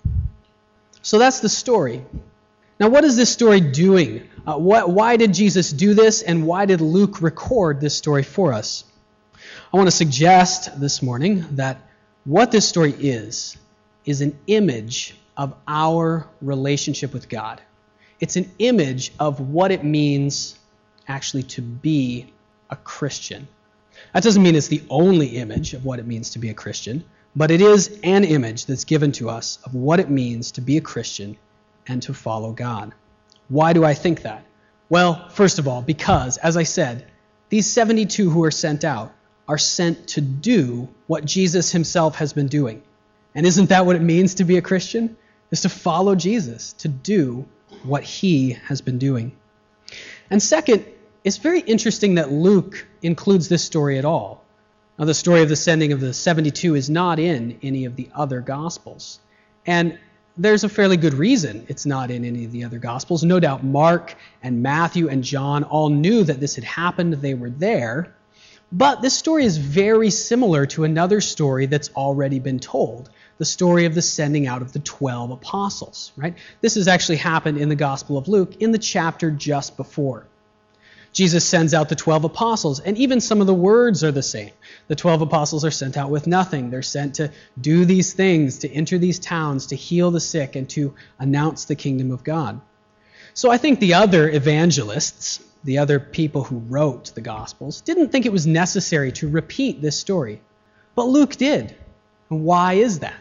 So 1.03 1.19
that's 1.19 1.41
the 1.41 1.49
story. 1.49 2.05
Now, 2.81 2.89
what 2.89 3.05
is 3.05 3.17
this 3.17 3.31
story 3.31 3.61
doing? 3.61 4.29
Uh, 4.47 4.57
what, 4.57 4.91
why 4.91 5.17
did 5.17 5.35
Jesus 5.35 5.71
do 5.71 5.95
this, 5.95 6.23
and 6.23 6.47
why 6.47 6.67
did 6.67 6.81
Luke 6.81 7.23
record 7.23 7.81
this 7.81 7.97
story 7.97 8.23
for 8.23 8.53
us? 8.53 8.85
I 9.73 9.77
want 9.77 9.87
to 9.87 9.97
suggest 9.97 10.81
this 10.81 11.03
morning 11.03 11.47
that 11.53 11.81
what 12.25 12.51
this 12.51 12.69
story 12.69 12.95
is, 12.99 13.57
is 14.05 14.21
an 14.21 14.39
image 14.47 15.17
of 15.37 15.55
our 15.67 16.27
relationship 16.41 17.13
with 17.13 17.29
God. 17.29 17.61
It's 18.21 18.37
an 18.37 18.51
image 18.59 19.13
of 19.19 19.41
what 19.41 19.73
it 19.73 19.85
means 19.85 20.59
actually 21.09 21.43
to 21.45 21.63
be 21.63 22.33
a 22.71 22.77
Christian. 22.77 23.49
That 24.15 24.23
doesn't 24.23 24.43
mean 24.43 24.55
it's 24.55 24.69
the 24.69 24.83
only 24.89 25.29
image 25.29 25.75
of 25.75 25.85
what 25.85 25.99
it 25.99 26.07
means 26.07 26.31
to 26.31 26.39
be 26.39 26.49
a 26.51 26.55
Christian, 26.55 27.05
but 27.35 27.51
it 27.51 27.61
is 27.61 27.99
an 28.03 28.25
image 28.25 28.67
that's 28.67 28.85
given 28.85 29.13
to 29.13 29.29
us 29.29 29.59
of 29.65 29.75
what 29.75 30.01
it 30.01 30.11
means 30.11 30.53
to 30.53 30.61
be 30.61 30.77
a 30.77 30.81
Christian 30.81 31.37
and 31.89 32.03
to 32.03 32.15
follow 32.15 32.53
God. 32.53 32.93
Why 33.49 33.73
do 33.73 33.85
I 33.85 33.95
think 33.95 34.23
that? 34.23 34.45
Well, 34.89 35.29
first 35.31 35.59
of 35.59 35.67
all, 35.67 35.83
because, 35.83 36.37
as 36.37 36.57
I 36.57 36.63
said, 36.63 37.07
these 37.49 37.67
72 37.71 38.31
who 38.31 38.45
are 38.45 38.51
sent 38.51 38.85
out 38.85 39.13
are 39.49 39.59
sent 39.59 40.09
to 40.09 40.21
do 40.21 40.89
what 41.07 41.25
Jesus 41.25 41.73
himself 41.73 42.17
has 42.17 42.33
been 42.33 42.49
doing. 42.49 42.83
And 43.35 43.47
isn't 43.47 43.69
that 43.71 43.87
what 43.87 43.97
it 43.97 44.03
means 44.03 44.35
to 44.37 44.45
be 44.45 44.57
a 44.57 44.63
Christian? 44.63 45.17
Is 45.51 45.63
to 45.63 45.69
follow 45.69 46.15
Jesus, 46.15 46.73
to 46.75 46.89
do 46.89 47.47
what 47.83 48.03
he 48.03 48.51
has 48.67 48.81
been 48.81 48.99
doing. 48.99 49.33
And 50.31 50.43
second, 50.43 50.85
it's 51.25 51.37
very 51.37 51.61
interesting 51.61 52.15
that 52.17 52.33
Luke 52.33 52.87
includes 53.03 53.49
this 53.49 53.65
story 53.65 53.99
at 53.99 54.05
all. 54.05 54.43
Now, 54.99 55.05
the 55.05 55.15
story 55.15 55.43
of 55.43 55.49
the 55.49 55.57
sending 55.57 55.93
of 55.93 56.01
the 56.01 56.13
72 56.13 56.75
is 56.75 56.89
not 56.89 57.19
in 57.19 57.59
any 57.63 57.85
of 57.85 57.97
the 57.97 58.09
other 58.15 58.41
Gospels. 58.41 59.21
And 59.67 59.99
there's 60.37 60.65
a 60.65 60.69
fairly 60.69 60.97
good 60.97 61.15
reason 61.15 61.67
it's 61.69 61.85
not 61.85 62.11
in 62.11 62.25
any 62.25 62.45
of 62.45 62.53
the 62.53 62.65
other 62.65 62.79
Gospels. 62.79 63.23
No 63.23 63.41
doubt 63.41 63.65
Mark 63.65 64.15
and 64.43 64.63
Matthew 64.63 65.09
and 65.09 65.23
John 65.23 65.65
all 65.65 65.89
knew 65.91 66.25
that 66.25 66.41
this 66.41 66.55
had 66.55 66.65
happened, 66.65 67.15
they 67.15 67.35
were 67.35 67.51
there. 67.51 68.15
But 68.73 69.03
this 69.03 69.13
story 69.13 69.45
is 69.45 69.59
very 69.59 70.09
similar 70.09 70.65
to 70.67 70.85
another 70.85 71.21
story 71.21 71.67
that's 71.67 71.91
already 71.91 72.39
been 72.39 72.59
told 72.59 73.11
the 73.37 73.45
story 73.45 73.87
of 73.87 73.95
the 73.95 74.03
sending 74.03 74.47
out 74.47 74.63
of 74.63 74.73
the 74.73 74.79
12 74.79 75.33
apostles, 75.33 76.13
right? 76.17 76.35
This 76.61 76.77
has 76.77 76.89
actually 76.89 77.17
happened 77.17 77.59
in 77.59 77.69
the 77.69 77.75
Gospel 77.75 78.17
of 78.17 78.29
Luke 78.29 78.57
in 78.61 78.73
the 78.73 78.79
chapter 78.79 79.31
just 79.31 79.77
before. 79.77 80.27
Jesus 81.13 81.45
sends 81.45 81.75
out 81.75 81.91
the 81.91 81.97
12 81.97 82.25
apostles, 82.25 82.81
and 82.81 82.97
even 82.97 83.21
some 83.21 83.43
of 83.43 83.47
the 83.47 83.53
words 83.53 84.03
are 84.03 84.13
the 84.13 84.23
same. 84.23 84.53
The 84.89 84.97
12 84.97 85.23
apostles 85.23 85.65
are 85.65 85.71
sent 85.71 85.99
out 85.99 86.09
with 86.09 86.27
nothing. 86.27 86.71
They're 86.71 86.83
sent 86.83 87.17
to 87.17 87.31
do 87.61 87.85
these 87.85 88.15
things, 88.15 88.61
to 88.61 88.73
enter 88.73 88.97
these 88.97 89.19
towns, 89.19 89.67
to 89.67 89.77
heal 89.77 90.11
the 90.11 90.21
sick, 90.21 90.57
and 90.57 90.69
to 90.71 90.95
announce 91.19 91.67
the 91.67 91.75
kingdom 91.75 92.13
of 92.13 92.25
God. 92.25 92.61
So 93.35 93.51
I 93.51 93.59
think 93.59 93.81
the 93.81 93.95
other 93.95 94.31
evangelists, 94.31 95.41
the 95.65 95.79
other 95.79 96.01
people 96.01 96.45
who 96.45 96.59
wrote 96.59 97.15
the 97.15 97.21
Gospels, 97.21 97.81
didn't 97.81 98.09
think 98.09 98.27
it 98.27 98.33
was 98.33 98.47
necessary 98.47 99.13
to 99.13 99.29
repeat 99.29 99.81
this 99.81 99.99
story. 99.99 100.41
But 100.95 101.05
Luke 101.05 101.37
did. 101.37 101.75
And 102.31 102.45
why 102.45 102.75
is 102.75 103.01
that? 103.01 103.21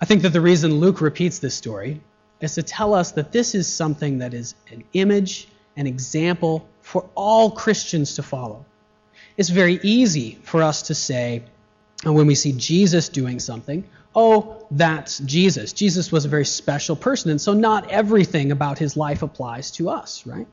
I 0.00 0.06
think 0.06 0.22
that 0.22 0.30
the 0.30 0.40
reason 0.40 0.80
Luke 0.80 1.00
repeats 1.00 1.38
this 1.38 1.54
story 1.54 2.00
is 2.40 2.54
to 2.54 2.62
tell 2.62 2.94
us 2.94 3.12
that 3.12 3.32
this 3.32 3.54
is 3.54 3.72
something 3.72 4.18
that 4.18 4.34
is 4.34 4.54
an 4.70 4.84
image, 4.92 5.48
an 5.76 5.86
example 5.86 6.68
for 6.82 7.08
all 7.14 7.50
Christians 7.50 8.16
to 8.16 8.22
follow. 8.22 8.64
It's 9.36 9.48
very 9.48 9.80
easy 9.82 10.38
for 10.42 10.62
us 10.62 10.82
to 10.82 10.94
say, 10.94 11.42
uh, 12.06 12.12
when 12.12 12.26
we 12.26 12.34
see 12.34 12.52
Jesus 12.52 13.08
doing 13.08 13.40
something, 13.40 13.84
oh, 14.14 14.66
that's 14.70 15.18
Jesus. 15.20 15.72
Jesus 15.72 16.12
was 16.12 16.24
a 16.24 16.28
very 16.28 16.44
special 16.44 16.96
person, 16.96 17.30
and 17.30 17.40
so 17.40 17.52
not 17.52 17.90
everything 17.90 18.52
about 18.52 18.78
his 18.78 18.96
life 18.96 19.22
applies 19.22 19.70
to 19.72 19.88
us, 19.88 20.26
right? 20.26 20.46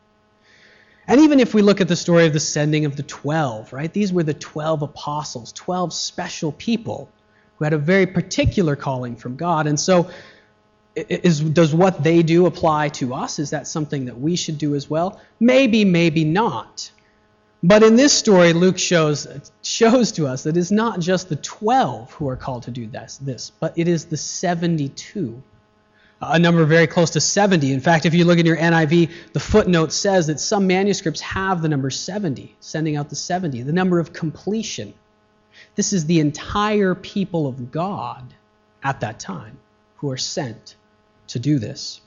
And 1.08 1.22
even 1.22 1.40
if 1.40 1.54
we 1.54 1.62
look 1.62 1.82
at 1.82 1.88
the 1.88 1.96
story 1.96 2.26
of 2.26 2.34
the 2.34 2.40
sending 2.40 2.86
of 2.86 2.96
the 2.96 3.04
12, 3.04 3.74
right? 3.74 3.92
These 3.92 4.14
were 4.14 4.24
the 4.24 4.34
12 4.34 4.84
apostles, 4.84 5.52
12 5.54 5.94
special 5.94 6.52
people 6.52 7.10
who 7.58 7.66
had 7.66 7.74
a 7.74 7.78
very 7.78 8.06
particular 8.06 8.76
calling 8.76 9.16
from 9.16 9.36
God. 9.36 9.68
And 9.68 9.80
so, 9.80 10.10
is, 10.96 11.40
does 11.40 11.74
what 11.74 12.04
they 12.04 12.22
do 12.22 12.46
apply 12.46 12.90
to 12.90 13.14
us? 13.14 13.40
Is 13.40 13.52
that 13.52 13.68
something 13.68 14.06
that 14.06 14.20
we 14.20 14.36
should 14.36 14.58
do 14.58 14.76
as 14.76 14.90
well? 14.90 15.22
Maybe, 15.40 15.86
maybe 15.86 16.24
not. 16.24 16.92
But 17.64 17.84
in 17.84 17.96
this 17.96 18.12
story, 18.14 18.54
Luke 18.54 18.80
shows, 18.80 19.28
shows 19.62 20.12
to 20.14 20.28
us 20.28 20.44
that 20.44 20.58
it's 20.58 20.72
not 20.72 21.00
just 21.00 21.30
the 21.30 21.36
12 21.36 22.12
who 22.14 22.28
are 22.28 22.36
called 22.36 22.64
to 22.64 22.72
do 22.72 22.88
this, 22.88 23.18
this, 23.18 23.52
but 23.60 23.78
it 23.78 23.88
is 23.88 24.06
the 24.06 24.18
72. 24.18 25.42
A 26.22 26.38
number 26.38 26.64
very 26.66 26.88
close 26.88 27.10
to 27.12 27.22
70. 27.22 27.74
In 27.74 27.80
fact, 27.80 28.06
if 28.06 28.14
you 28.14 28.26
look 28.26 28.38
in 28.38 28.46
your 28.46 28.58
NIV, 28.58 29.12
the 29.34 29.40
footnote 29.40 29.92
says 29.92 30.28
that 30.28 30.40
some 30.40 30.68
manuscripts 30.68 31.20
have 31.22 31.62
the 31.62 31.70
number 31.70 31.90
70, 31.90 32.56
sending 32.60 32.96
out 32.96 33.10
the 33.10 33.16
70, 33.16 33.64
the 33.64 33.74
number 33.74 34.00
of 34.00 34.14
completion. 34.14 34.94
This 35.76 35.94
is 35.94 36.06
the 36.06 36.20
entire 36.20 36.94
people 36.94 37.48
of 37.48 37.72
God 37.72 38.34
at 38.84 39.00
that 39.00 39.20
time 39.20 39.58
who 39.98 40.12
are 40.12 40.18
sent 40.18 40.76
to 41.28 41.40
do 41.40 41.58
this. 41.58 42.02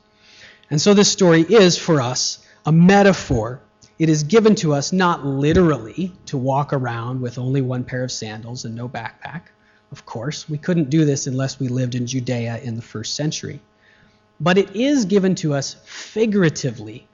And 0.70 0.80
so 0.80 0.94
this 0.94 1.10
story 1.10 1.42
is 1.42 1.76
for 1.76 2.00
us 2.00 2.46
a 2.64 2.72
metaphor 2.72 3.60
it 3.98 4.08
is 4.08 4.24
given 4.24 4.56
to 4.56 4.74
us 4.74 4.92
not 4.92 5.24
literally 5.24 6.12
to 6.26 6.36
walk 6.36 6.72
around 6.72 7.20
with 7.20 7.38
only 7.38 7.60
one 7.60 7.84
pair 7.84 8.02
of 8.02 8.10
sandals 8.10 8.64
and 8.64 8.74
no 8.74 8.88
backpack. 8.88 9.42
Of 9.92 10.04
course, 10.04 10.48
we 10.48 10.58
couldn't 10.58 10.90
do 10.90 11.04
this 11.04 11.28
unless 11.28 11.60
we 11.60 11.68
lived 11.68 11.94
in 11.94 12.06
Judea 12.06 12.58
in 12.58 12.74
the 12.74 12.82
first 12.82 13.14
century. 13.14 13.60
But 14.40 14.58
it 14.58 14.74
is 14.76 15.04
given 15.04 15.34
to 15.36 15.54
us 15.54 15.76
figuratively 15.84 17.06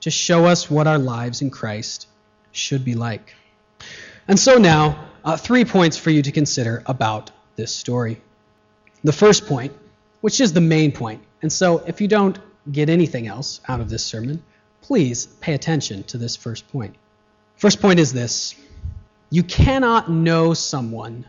to 0.00 0.10
show 0.10 0.46
us 0.46 0.70
what 0.70 0.86
our 0.86 0.98
lives 0.98 1.42
in 1.42 1.50
Christ 1.50 2.06
should 2.52 2.84
be 2.84 2.94
like. 2.94 3.34
And 4.28 4.38
so 4.38 4.56
now, 4.56 5.08
uh, 5.24 5.36
three 5.36 5.64
points 5.64 5.96
for 5.96 6.10
you 6.10 6.22
to 6.22 6.32
consider 6.32 6.82
about 6.86 7.30
this 7.56 7.74
story. 7.74 8.20
The 9.04 9.12
first 9.12 9.46
point, 9.46 9.72
which 10.20 10.40
is 10.40 10.52
the 10.52 10.60
main 10.60 10.92
point, 10.92 11.22
and 11.42 11.52
so 11.52 11.78
if 11.86 12.00
you 12.00 12.08
don't 12.08 12.38
get 12.70 12.88
anything 12.88 13.26
else 13.26 13.60
out 13.68 13.80
of 13.80 13.88
this 13.88 14.04
sermon, 14.04 14.42
please 14.82 15.26
pay 15.26 15.54
attention 15.54 16.02
to 16.04 16.18
this 16.18 16.36
first 16.36 16.68
point. 16.68 16.94
First 17.56 17.80
point 17.80 17.98
is 17.98 18.12
this 18.12 18.54
you 19.30 19.42
cannot 19.42 20.10
know 20.10 20.54
someone 20.54 21.26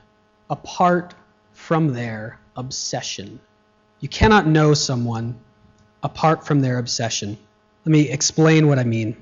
apart 0.49 1.15
from 1.53 1.93
their 1.93 2.39
obsession. 2.55 3.39
You 3.99 4.07
cannot 4.07 4.45
know 4.45 4.73
someone 4.73 5.39
apart 6.03 6.45
from 6.45 6.61
their 6.61 6.77
obsession. 6.77 7.37
Let 7.85 7.91
me 7.91 8.09
explain 8.09 8.67
what 8.67 8.77
I 8.77 8.83
mean. 8.83 9.17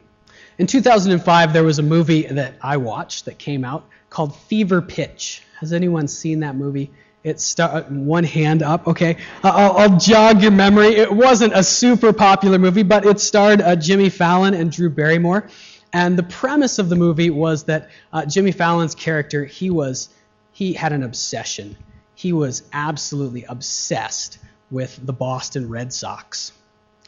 In 0.57 0.67
2005, 0.67 1.53
there 1.53 1.63
was 1.63 1.79
a 1.79 1.83
movie 1.83 2.23
that 2.23 2.55
I 2.61 2.77
watched 2.77 3.25
that 3.25 3.37
came 3.37 3.63
out 3.63 3.85
called 4.09 4.35
Fever 4.35 4.81
Pitch. 4.81 5.43
Has 5.59 5.71
anyone 5.71 6.07
seen 6.07 6.41
that 6.41 6.55
movie? 6.55 6.91
It 7.23 7.39
start 7.39 7.89
one 7.89 8.23
hand 8.23 8.63
up. 8.63 8.87
Okay, 8.87 9.17
I'll, 9.43 9.77
I'll, 9.77 9.97
jog 9.97 10.41
your 10.41 10.51
memory. 10.51 10.89
It 10.95 11.11
wasn't 11.11 11.53
a 11.53 11.63
super 11.63 12.13
popular 12.13 12.59
movie, 12.59 12.83
but 12.83 13.05
it 13.05 13.19
starred 13.19 13.61
uh, 13.61 13.75
Jimmy 13.75 14.09
Fallon 14.09 14.53
and 14.53 14.71
Drew 14.71 14.89
Barrymore. 14.89 15.47
And 15.91 16.17
the 16.17 16.23
premise 16.23 16.77
of 16.77 16.89
the 16.89 16.95
movie 16.95 17.29
was 17.29 17.63
that 17.63 17.89
uh, 18.13 18.25
Jimmy 18.25 18.51
Fallon's 18.51 18.93
character 18.93 19.45
he 19.45 19.69
was 19.69 20.09
he 20.51 20.73
had 20.73 20.91
an 20.91 21.03
obsession. 21.03 21.75
He 22.13 22.31
was 22.31 22.63
absolutely 22.71 23.45
obsessed 23.45 24.37
with 24.71 24.99
the 25.05 25.13
Boston 25.13 25.69
Red 25.69 25.93
Sox. 25.93 26.51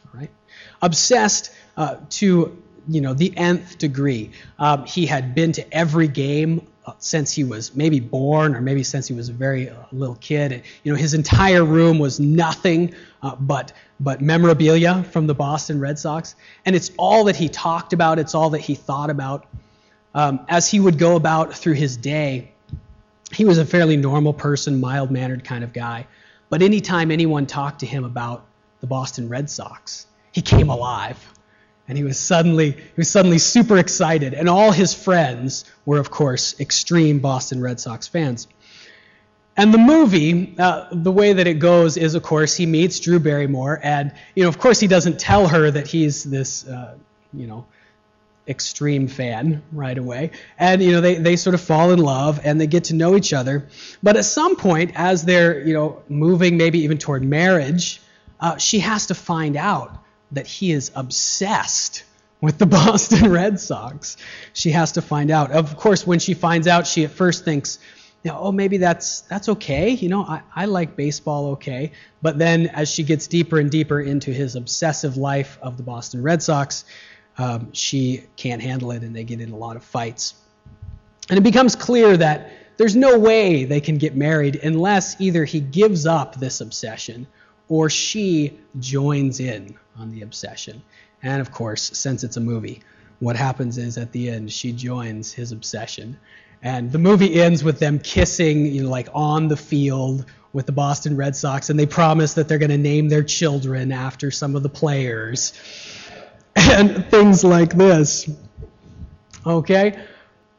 All 0.06 0.20
right, 0.20 0.30
obsessed 0.80 1.52
uh, 1.76 1.96
to 2.10 2.62
you 2.88 3.00
know 3.00 3.14
the 3.14 3.36
nth 3.36 3.78
degree. 3.78 4.30
Um, 4.58 4.84
he 4.84 5.06
had 5.06 5.34
been 5.34 5.52
to 5.52 5.74
every 5.74 6.08
game 6.08 6.66
uh, 6.86 6.92
since 6.98 7.32
he 7.32 7.44
was 7.44 7.76
maybe 7.76 8.00
born 8.00 8.54
or 8.54 8.62
maybe 8.62 8.82
since 8.82 9.06
he 9.06 9.12
was 9.12 9.28
a 9.28 9.32
very 9.32 9.68
uh, 9.68 9.74
little 9.92 10.14
kid. 10.14 10.52
And, 10.52 10.62
you 10.84 10.92
know, 10.92 10.96
his 10.96 11.12
entire 11.12 11.62
room 11.62 11.98
was 11.98 12.18
nothing 12.18 12.94
uh, 13.22 13.36
but 13.36 13.72
but 14.00 14.22
memorabilia 14.22 15.02
from 15.02 15.26
the 15.26 15.34
Boston 15.34 15.80
Red 15.80 15.98
Sox, 15.98 16.34
and 16.64 16.74
it's 16.74 16.90
all 16.96 17.24
that 17.24 17.36
he 17.36 17.48
talked 17.48 17.92
about. 17.92 18.18
It's 18.18 18.34
all 18.34 18.50
that 18.50 18.60
he 18.60 18.74
thought 18.74 19.10
about. 19.10 19.46
Um, 20.14 20.40
as 20.48 20.70
he 20.70 20.80
would 20.80 20.98
go 20.98 21.16
about 21.16 21.54
through 21.54 21.74
his 21.74 21.96
day, 21.96 22.52
he 23.32 23.44
was 23.44 23.58
a 23.58 23.66
fairly 23.66 23.96
normal 23.96 24.32
person, 24.32 24.80
mild 24.80 25.10
mannered 25.10 25.44
kind 25.44 25.62
of 25.62 25.72
guy. 25.72 26.06
But 26.50 26.62
anytime 26.62 27.10
anyone 27.10 27.46
talked 27.46 27.80
to 27.80 27.86
him 27.86 28.04
about 28.04 28.46
the 28.80 28.86
Boston 28.86 29.28
Red 29.28 29.50
Sox, 29.50 30.06
he 30.32 30.42
came 30.42 30.70
alive. 30.70 31.18
And 31.88 31.96
he 31.96 32.04
was 32.04 32.18
suddenly 32.18 32.72
he 32.72 32.92
was 32.96 33.10
suddenly 33.10 33.38
super 33.38 33.78
excited. 33.78 34.34
And 34.34 34.48
all 34.48 34.72
his 34.72 34.92
friends 34.92 35.64
were 35.86 35.98
of 35.98 36.10
course 36.10 36.58
extreme 36.60 37.18
boston 37.18 37.62
red 37.62 37.80
sox 37.80 38.06
fans. 38.06 38.46
And 39.56 39.72
the 39.72 39.78
movie 39.78 40.54
uh, 40.58 40.88
the 40.92 41.10
way 41.10 41.32
that 41.32 41.46
it 41.46 41.58
goes 41.58 41.96
is 41.96 42.14
of 42.14 42.22
course 42.22 42.54
he 42.54 42.66
meets 42.66 43.00
drew 43.00 43.18
barrymore. 43.18 43.80
And 43.82 44.12
you 44.34 44.42
know 44.42 44.50
of 44.50 44.58
course 44.58 44.78
he 44.78 44.86
doesn't 44.86 45.18
tell 45.18 45.48
her 45.48 45.70
that 45.70 45.86
he's 45.86 46.24
this 46.24 46.68
uh, 46.68 46.94
you 47.32 47.46
know 47.46 47.64
extreme 48.48 49.08
fan 49.08 49.62
right 49.72 49.98
away 49.98 50.30
and 50.58 50.82
you 50.82 50.92
know 50.92 51.00
they, 51.00 51.16
they 51.16 51.36
sort 51.36 51.54
of 51.54 51.60
fall 51.60 51.90
in 51.90 51.98
love 51.98 52.40
and 52.44 52.60
they 52.60 52.66
get 52.66 52.84
to 52.84 52.94
know 52.94 53.14
each 53.14 53.32
other 53.32 53.68
but 54.02 54.16
at 54.16 54.24
some 54.24 54.56
point 54.56 54.90
as 54.94 55.24
they're 55.24 55.60
you 55.66 55.74
know 55.74 56.02
moving 56.08 56.56
maybe 56.56 56.80
even 56.80 56.96
toward 56.96 57.22
marriage 57.22 58.00
uh, 58.40 58.56
she 58.56 58.78
has 58.78 59.06
to 59.06 59.14
find 59.14 59.56
out 59.56 59.98
that 60.32 60.46
he 60.46 60.72
is 60.72 60.90
obsessed 60.94 62.04
with 62.40 62.58
the 62.58 62.66
Boston 62.78 63.30
Red 63.30 63.60
Sox. 63.60 64.16
She 64.52 64.70
has 64.70 64.92
to 64.92 65.02
find 65.02 65.30
out. 65.30 65.50
Of 65.50 65.76
course, 65.76 66.06
when 66.06 66.18
she 66.18 66.34
finds 66.34 66.66
out, 66.66 66.86
she 66.86 67.04
at 67.04 67.10
first 67.10 67.44
thinks, 67.44 67.78
you 68.22 68.30
know, 68.30 68.38
oh, 68.40 68.52
maybe 68.52 68.78
that's 68.78 69.22
that's 69.22 69.48
okay. 69.48 69.90
You 69.90 70.08
know, 70.08 70.22
I, 70.22 70.42
I 70.54 70.64
like 70.66 70.96
baseball 70.96 71.52
okay. 71.52 71.92
But 72.20 72.38
then 72.38 72.66
as 72.66 72.90
she 72.90 73.04
gets 73.04 73.26
deeper 73.26 73.58
and 73.58 73.70
deeper 73.70 74.00
into 74.00 74.32
his 74.32 74.56
obsessive 74.56 75.16
life 75.16 75.58
of 75.62 75.76
the 75.76 75.82
Boston 75.82 76.22
Red 76.22 76.42
Sox, 76.42 76.84
um, 77.38 77.72
she 77.72 78.24
can't 78.36 78.60
handle 78.60 78.90
it 78.90 79.02
and 79.02 79.14
they 79.14 79.24
get 79.24 79.40
in 79.40 79.52
a 79.52 79.56
lot 79.56 79.76
of 79.76 79.84
fights. 79.84 80.34
And 81.30 81.38
it 81.38 81.42
becomes 81.42 81.76
clear 81.76 82.16
that 82.16 82.50
there's 82.76 82.96
no 82.96 83.18
way 83.18 83.64
they 83.64 83.80
can 83.80 83.98
get 83.98 84.16
married 84.16 84.56
unless 84.56 85.20
either 85.20 85.44
he 85.44 85.60
gives 85.60 86.06
up 86.06 86.36
this 86.36 86.60
obsession 86.60 87.26
or 87.68 87.90
she 87.90 88.58
joins 88.78 89.40
in 89.40 89.76
on 89.98 90.10
the 90.10 90.22
obsession. 90.22 90.82
And 91.22 91.40
of 91.40 91.52
course, 91.52 91.82
since 91.82 92.24
it's 92.24 92.36
a 92.36 92.40
movie, 92.40 92.82
what 93.20 93.36
happens 93.36 93.78
is 93.78 93.98
at 93.98 94.12
the 94.12 94.30
end 94.30 94.52
she 94.52 94.72
joins 94.72 95.32
his 95.32 95.52
obsession. 95.52 96.18
And 96.62 96.90
the 96.90 96.98
movie 96.98 97.40
ends 97.40 97.62
with 97.62 97.78
them 97.78 97.98
kissing, 97.98 98.66
you 98.66 98.84
know, 98.84 98.90
like 98.90 99.08
on 99.14 99.48
the 99.48 99.56
field 99.56 100.24
with 100.52 100.66
the 100.66 100.72
Boston 100.72 101.16
Red 101.16 101.36
Sox, 101.36 101.70
and 101.70 101.78
they 101.78 101.86
promise 101.86 102.34
that 102.34 102.48
they're 102.48 102.58
going 102.58 102.70
to 102.70 102.78
name 102.78 103.08
their 103.08 103.22
children 103.22 103.92
after 103.92 104.30
some 104.30 104.56
of 104.56 104.62
the 104.62 104.68
players. 104.68 105.52
And 106.70 107.04
things 107.10 107.44
like 107.44 107.74
this. 107.74 108.30
Okay? 109.46 110.04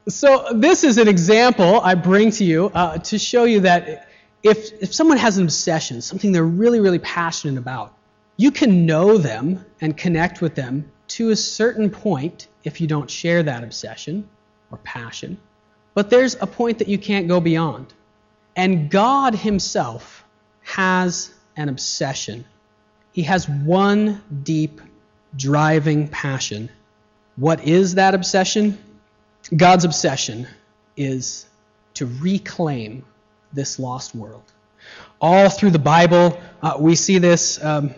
So, 0.08 0.48
this 0.54 0.84
is 0.84 0.98
an 0.98 1.08
example 1.08 1.82
I 1.82 1.96
bring 1.96 2.32
to 2.32 2.44
you 2.44 2.72
uh, 2.74 2.98
to 2.98 3.20
show 3.20 3.44
you 3.44 3.62
that 3.62 4.10
if, 4.42 4.72
if 4.82 4.94
someone 4.94 5.18
has 5.18 5.38
an 5.38 5.44
obsession, 5.44 6.01
something 6.01 6.32
they're 6.32 6.44
really, 6.44 6.80
really 6.80 7.00
passionate 7.00 7.58
about, 7.58 7.94
you 8.38 8.51
can 8.51 8.86
know 8.86 9.18
them 9.18 9.66
and 9.82 9.96
connect 9.96 10.42
with 10.42 10.56
them 10.56 10.92
to 11.10 11.30
a 11.30 11.36
certain 11.36 11.89
point 11.89 12.48
if 12.63 12.80
you 12.80 12.88
don't 12.88 13.10
share 13.10 13.44
that 13.44 13.63
obsession 13.63 14.28
or 14.72 14.78
passion. 14.80 15.38
But 15.94 16.10
there's 16.10 16.36
a 16.39 16.48
point 16.48 16.80
that 16.80 16.88
you 16.88 16.98
can't 16.98 17.28
go 17.28 17.39
beyond. 17.39 17.94
And 18.56 18.89
God 18.89 19.36
Himself 19.36 20.24
has 20.62 21.34
an 21.58 21.70
obsession. 21.70 22.46
He 23.12 23.24
has 23.24 23.50
one 23.50 24.24
deep, 24.44 24.82
driving 25.36 26.08
passion. 26.08 26.70
What 27.36 27.64
is 27.64 27.96
that 27.96 28.14
obsession? 28.14 28.78
God's 29.56 29.86
obsession 29.86 30.48
is 30.98 31.46
to 31.96 32.06
reclaim 32.06 33.06
this 33.54 33.80
lost 33.80 34.14
world. 34.14 34.44
All 35.22 35.50
through 35.50 35.72
the 35.72 35.80
Bible, 35.80 36.40
uh, 36.62 36.76
we 36.80 36.96
see 36.96 37.18
this. 37.18 37.64
Um, 37.64 37.94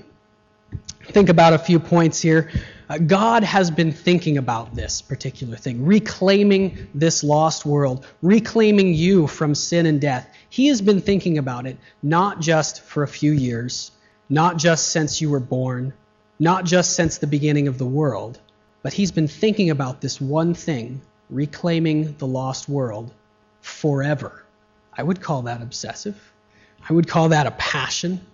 think 1.04 1.30
about 1.30 1.54
a 1.54 1.60
few 1.60 1.80
points 1.80 2.22
here. 2.22 2.50
Uh, 2.90 2.98
God 2.98 3.44
has 3.44 3.72
been 3.72 3.92
thinking 3.92 4.38
about 4.38 4.76
this 4.76 5.02
particular 5.02 5.56
thing, 5.56 5.86
reclaiming 5.86 6.90
this 6.94 7.24
lost 7.24 7.66
world, 7.66 8.06
reclaiming 8.22 8.94
you 8.94 9.28
from 9.28 9.56
sin 9.56 9.86
and 9.86 10.02
death. 10.02 10.28
He 10.50 10.68
has 10.68 10.82
been 10.82 11.00
thinking 11.00 11.38
about 11.38 11.66
it 11.68 11.78
not 12.04 12.42
just 12.42 12.82
for 12.82 13.04
a 13.04 13.08
few 13.08 13.32
years, 13.32 13.92
not 14.30 14.58
just 14.58 14.90
since 14.90 15.22
you 15.22 15.30
were 15.30 15.40
born, 15.40 15.94
not 16.42 16.66
just 16.66 16.96
since 16.96 17.20
the 17.20 17.28
beginning 17.28 17.68
of 17.68 17.78
the 17.78 17.86
world, 17.86 18.40
but 18.82 18.94
He's 18.94 19.12
been 19.12 19.28
thinking 19.28 19.70
about 19.70 20.02
this 20.02 20.20
one 20.20 20.56
thing, 20.56 21.00
reclaiming 21.30 22.16
the 22.18 22.26
lost 22.26 22.68
world, 22.68 23.14
forever. 23.62 24.44
I 24.92 25.04
would 25.04 25.22
call 25.22 25.44
that 25.44 25.62
obsessive. 25.62 26.20
I 26.90 26.94
would 26.94 27.08
call 27.08 27.30
that 27.30 27.46
a 27.46 27.52
passion. 27.52 28.26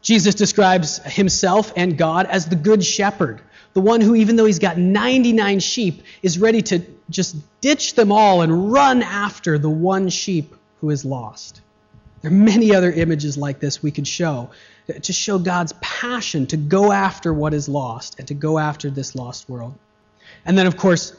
Jesus 0.00 0.34
describes 0.34 0.96
himself 1.04 1.74
and 1.76 1.98
God 1.98 2.26
as 2.26 2.46
the 2.46 2.56
good 2.56 2.82
shepherd 2.82 3.42
the 3.76 3.82
one 3.82 4.00
who, 4.00 4.14
even 4.14 4.36
though 4.36 4.46
he's 4.46 4.58
got 4.58 4.78
99 4.78 5.60
sheep, 5.60 6.02
is 6.22 6.38
ready 6.38 6.62
to 6.62 6.80
just 7.10 7.36
ditch 7.60 7.92
them 7.92 8.10
all 8.10 8.40
and 8.40 8.72
run 8.72 9.02
after 9.02 9.58
the 9.58 9.68
one 9.68 10.08
sheep 10.08 10.54
who 10.80 10.88
is 10.88 11.04
lost. 11.04 11.60
There 12.22 12.30
are 12.30 12.34
many 12.34 12.74
other 12.74 12.90
images 12.90 13.36
like 13.36 13.60
this 13.60 13.82
we 13.82 13.90
could 13.90 14.08
show 14.08 14.48
to 15.02 15.12
show 15.12 15.38
God's 15.38 15.72
passion 15.80 16.46
to 16.48 16.56
go 16.56 16.92
after 16.92 17.32
what 17.32 17.54
is 17.54 17.68
lost 17.68 18.18
and 18.18 18.28
to 18.28 18.34
go 18.34 18.58
after 18.58 18.90
this 18.90 19.14
lost 19.14 19.48
world. 19.48 19.74
And 20.44 20.56
then, 20.56 20.66
of 20.66 20.76
course, 20.76 21.16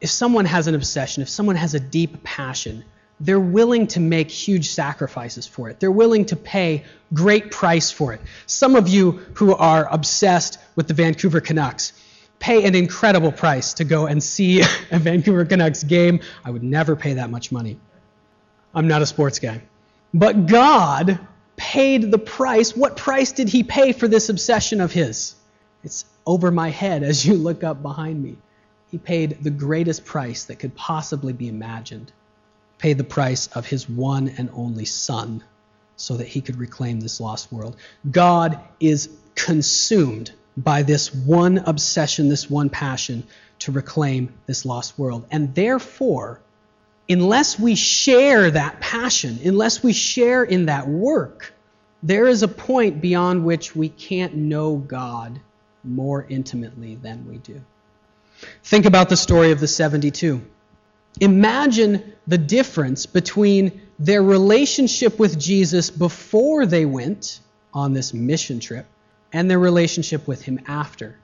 if 0.00 0.10
someone 0.10 0.44
has 0.44 0.66
an 0.66 0.74
obsession, 0.74 1.22
if 1.22 1.28
someone 1.28 1.56
has 1.56 1.74
a 1.74 1.80
deep 1.80 2.22
passion, 2.24 2.84
they're 3.20 3.38
willing 3.38 3.86
to 3.88 4.00
make 4.00 4.30
huge 4.30 4.70
sacrifices 4.70 5.46
for 5.46 5.68
it. 5.68 5.78
They're 5.78 5.90
willing 5.90 6.24
to 6.26 6.36
pay 6.36 6.84
great 7.12 7.50
price 7.50 7.90
for 7.90 8.14
it. 8.14 8.20
Some 8.46 8.76
of 8.76 8.88
you 8.88 9.12
who 9.34 9.54
are 9.54 9.86
obsessed 9.92 10.58
with 10.74 10.88
the 10.88 10.94
Vancouver 10.94 11.40
Canucks 11.40 11.92
pay 12.38 12.64
an 12.64 12.74
incredible 12.74 13.30
price 13.30 13.74
to 13.74 13.84
go 13.84 14.06
and 14.06 14.22
see 14.22 14.60
a 14.90 14.98
Vancouver 14.98 15.44
Canucks 15.44 15.84
game. 15.84 16.20
I 16.44 16.50
would 16.50 16.62
never 16.62 16.96
pay 16.96 17.14
that 17.14 17.30
much 17.30 17.52
money. 17.52 17.78
I'm 18.74 18.88
not 18.88 19.02
a 19.02 19.06
sports 19.06 19.38
guy. 19.38 19.62
But 20.14 20.46
God 20.46 21.20
paid 21.60 22.10
the 22.10 22.18
price. 22.18 22.74
What 22.74 22.96
price 22.96 23.32
did 23.32 23.50
he 23.50 23.62
pay 23.62 23.92
for 23.92 24.08
this 24.08 24.30
obsession 24.30 24.80
of 24.80 24.92
his? 24.92 25.34
It's 25.84 26.06
over 26.26 26.50
my 26.50 26.70
head 26.70 27.02
as 27.02 27.24
you 27.24 27.34
look 27.34 27.62
up 27.62 27.82
behind 27.82 28.22
me. 28.22 28.38
He 28.90 28.96
paid 28.96 29.44
the 29.44 29.50
greatest 29.50 30.06
price 30.06 30.44
that 30.44 30.56
could 30.56 30.74
possibly 30.74 31.34
be 31.34 31.48
imagined 31.48 32.12
paid 32.80 32.96
the 32.96 33.04
price 33.04 33.46
of 33.48 33.66
his 33.66 33.88
one 33.88 34.32
and 34.38 34.48
only 34.54 34.86
Son 34.86 35.44
so 35.96 36.16
that 36.16 36.26
he 36.26 36.40
could 36.40 36.56
reclaim 36.56 36.98
this 36.98 37.20
lost 37.20 37.52
world. 37.52 37.76
God 38.10 38.58
is 38.80 39.10
consumed 39.34 40.32
by 40.56 40.82
this 40.82 41.14
one 41.14 41.58
obsession, 41.58 42.30
this 42.30 42.48
one 42.48 42.70
passion 42.70 43.24
to 43.58 43.70
reclaim 43.70 44.32
this 44.46 44.64
lost 44.64 44.98
world. 44.98 45.26
And 45.30 45.54
therefore, 45.54 46.40
unless 47.10 47.58
we 47.58 47.74
share 47.74 48.50
that 48.50 48.80
passion, 48.80 49.38
unless 49.44 49.82
we 49.82 49.92
share 49.92 50.44
in 50.44 50.66
that 50.66 50.88
work, 50.88 51.52
there 52.02 52.26
is 52.26 52.42
a 52.42 52.48
point 52.48 53.00
beyond 53.00 53.44
which 53.44 53.74
we 53.76 53.88
can't 53.88 54.34
know 54.34 54.76
God 54.76 55.40
more 55.84 56.24
intimately 56.28 56.94
than 56.94 57.28
we 57.28 57.38
do. 57.38 57.60
Think 58.62 58.86
about 58.86 59.08
the 59.08 59.16
story 59.16 59.50
of 59.50 59.60
the 59.60 59.68
72. 59.68 60.40
Imagine 61.20 62.12
the 62.26 62.38
difference 62.38 63.06
between 63.06 63.82
their 63.98 64.22
relationship 64.22 65.18
with 65.18 65.38
Jesus 65.38 65.90
before 65.90 66.64
they 66.64 66.86
went 66.86 67.40
on 67.74 67.92
this 67.92 68.14
mission 68.14 68.60
trip 68.60 68.86
and 69.32 69.50
their 69.50 69.58
relationship 69.58 70.26
with 70.26 70.42
him 70.42 70.60
after. 70.66 71.18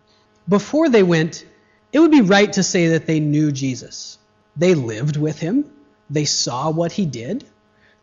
Before 0.49 0.89
they 0.89 1.03
went, 1.03 1.47
it 1.93 2.01
would 2.01 2.11
be 2.11 2.21
right 2.21 2.53
to 2.55 2.63
say 2.63 2.89
that 2.89 3.07
they 3.07 3.21
knew 3.21 3.53
Jesus. 3.53 4.19
They 4.57 4.75
lived 4.75 5.17
with 5.17 5.39
him, 5.39 5.71
they 6.11 6.25
saw 6.25 6.71
what 6.71 6.93
he 6.93 7.07
did, 7.07 7.45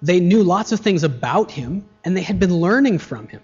they 0.02 0.20
knew 0.20 0.44
lots 0.44 0.72
of 0.72 0.82
things 0.82 1.04
about 1.04 1.52
him, 1.52 1.86
and 2.04 2.16
they 2.16 2.22
had 2.22 2.40
been 2.40 2.54
learning 2.56 3.00
from 3.00 3.28
him. 3.28 3.42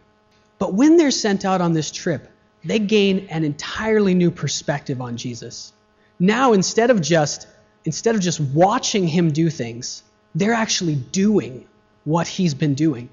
But 0.58 0.74
when 0.74 0.98
they're 0.98 1.12
sent 1.12 1.46
out 1.46 1.62
on 1.62 1.74
this 1.74 1.90
trip, 1.92 2.30
they 2.66 2.80
gain 2.80 3.28
an 3.30 3.46
entirely 3.46 4.14
new 4.14 4.32
perspective 4.32 5.02
on 5.02 5.16
Jesus. 5.16 5.72
Now, 6.20 6.52
instead 6.52 6.90
of 6.90 7.02
just 7.02 7.48
instead 7.86 8.16
of 8.16 8.22
just 8.22 8.40
watching 8.42 9.08
him 9.08 9.32
do 9.32 9.50
things, 9.50 10.04
they're 10.36 10.54
actually 10.54 10.96
doing 10.96 11.66
what 12.04 12.28
he's 12.28 12.54
been 12.54 12.76
doing. 12.76 13.10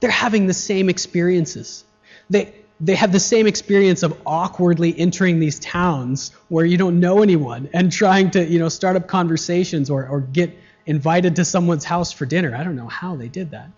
They're 0.00 0.10
having 0.10 0.46
the 0.46 0.54
same 0.54 0.88
experiences. 0.88 1.84
They, 2.28 2.54
they 2.80 2.94
have 2.96 3.12
the 3.12 3.20
same 3.20 3.46
experience 3.46 4.02
of 4.02 4.20
awkwardly 4.26 4.96
entering 4.98 5.40
these 5.40 5.58
towns 5.58 6.32
where 6.48 6.66
you 6.66 6.76
don't 6.76 7.00
know 7.00 7.22
anyone 7.22 7.70
and 7.72 7.90
trying 7.90 8.30
to 8.32 8.44
you 8.44 8.58
know, 8.58 8.68
start 8.68 8.96
up 8.96 9.06
conversations 9.06 9.88
or, 9.88 10.06
or 10.06 10.20
get 10.20 10.56
invited 10.86 11.36
to 11.36 11.44
someone's 11.44 11.84
house 11.84 12.12
for 12.12 12.26
dinner. 12.26 12.54
I 12.54 12.64
don't 12.64 12.76
know 12.76 12.88
how 12.88 13.16
they 13.16 13.28
did 13.28 13.52
that. 13.52 13.68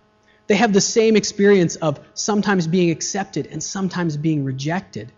They 0.47 0.55
have 0.55 0.73
the 0.73 0.81
same 0.81 1.15
experience 1.15 1.75
of 1.75 1.99
sometimes 2.13 2.67
being 2.67 2.89
accepted 2.89 3.47
and 3.47 3.61
sometimes 3.61 4.15
being 4.17 4.43
rejected. 4.43 5.11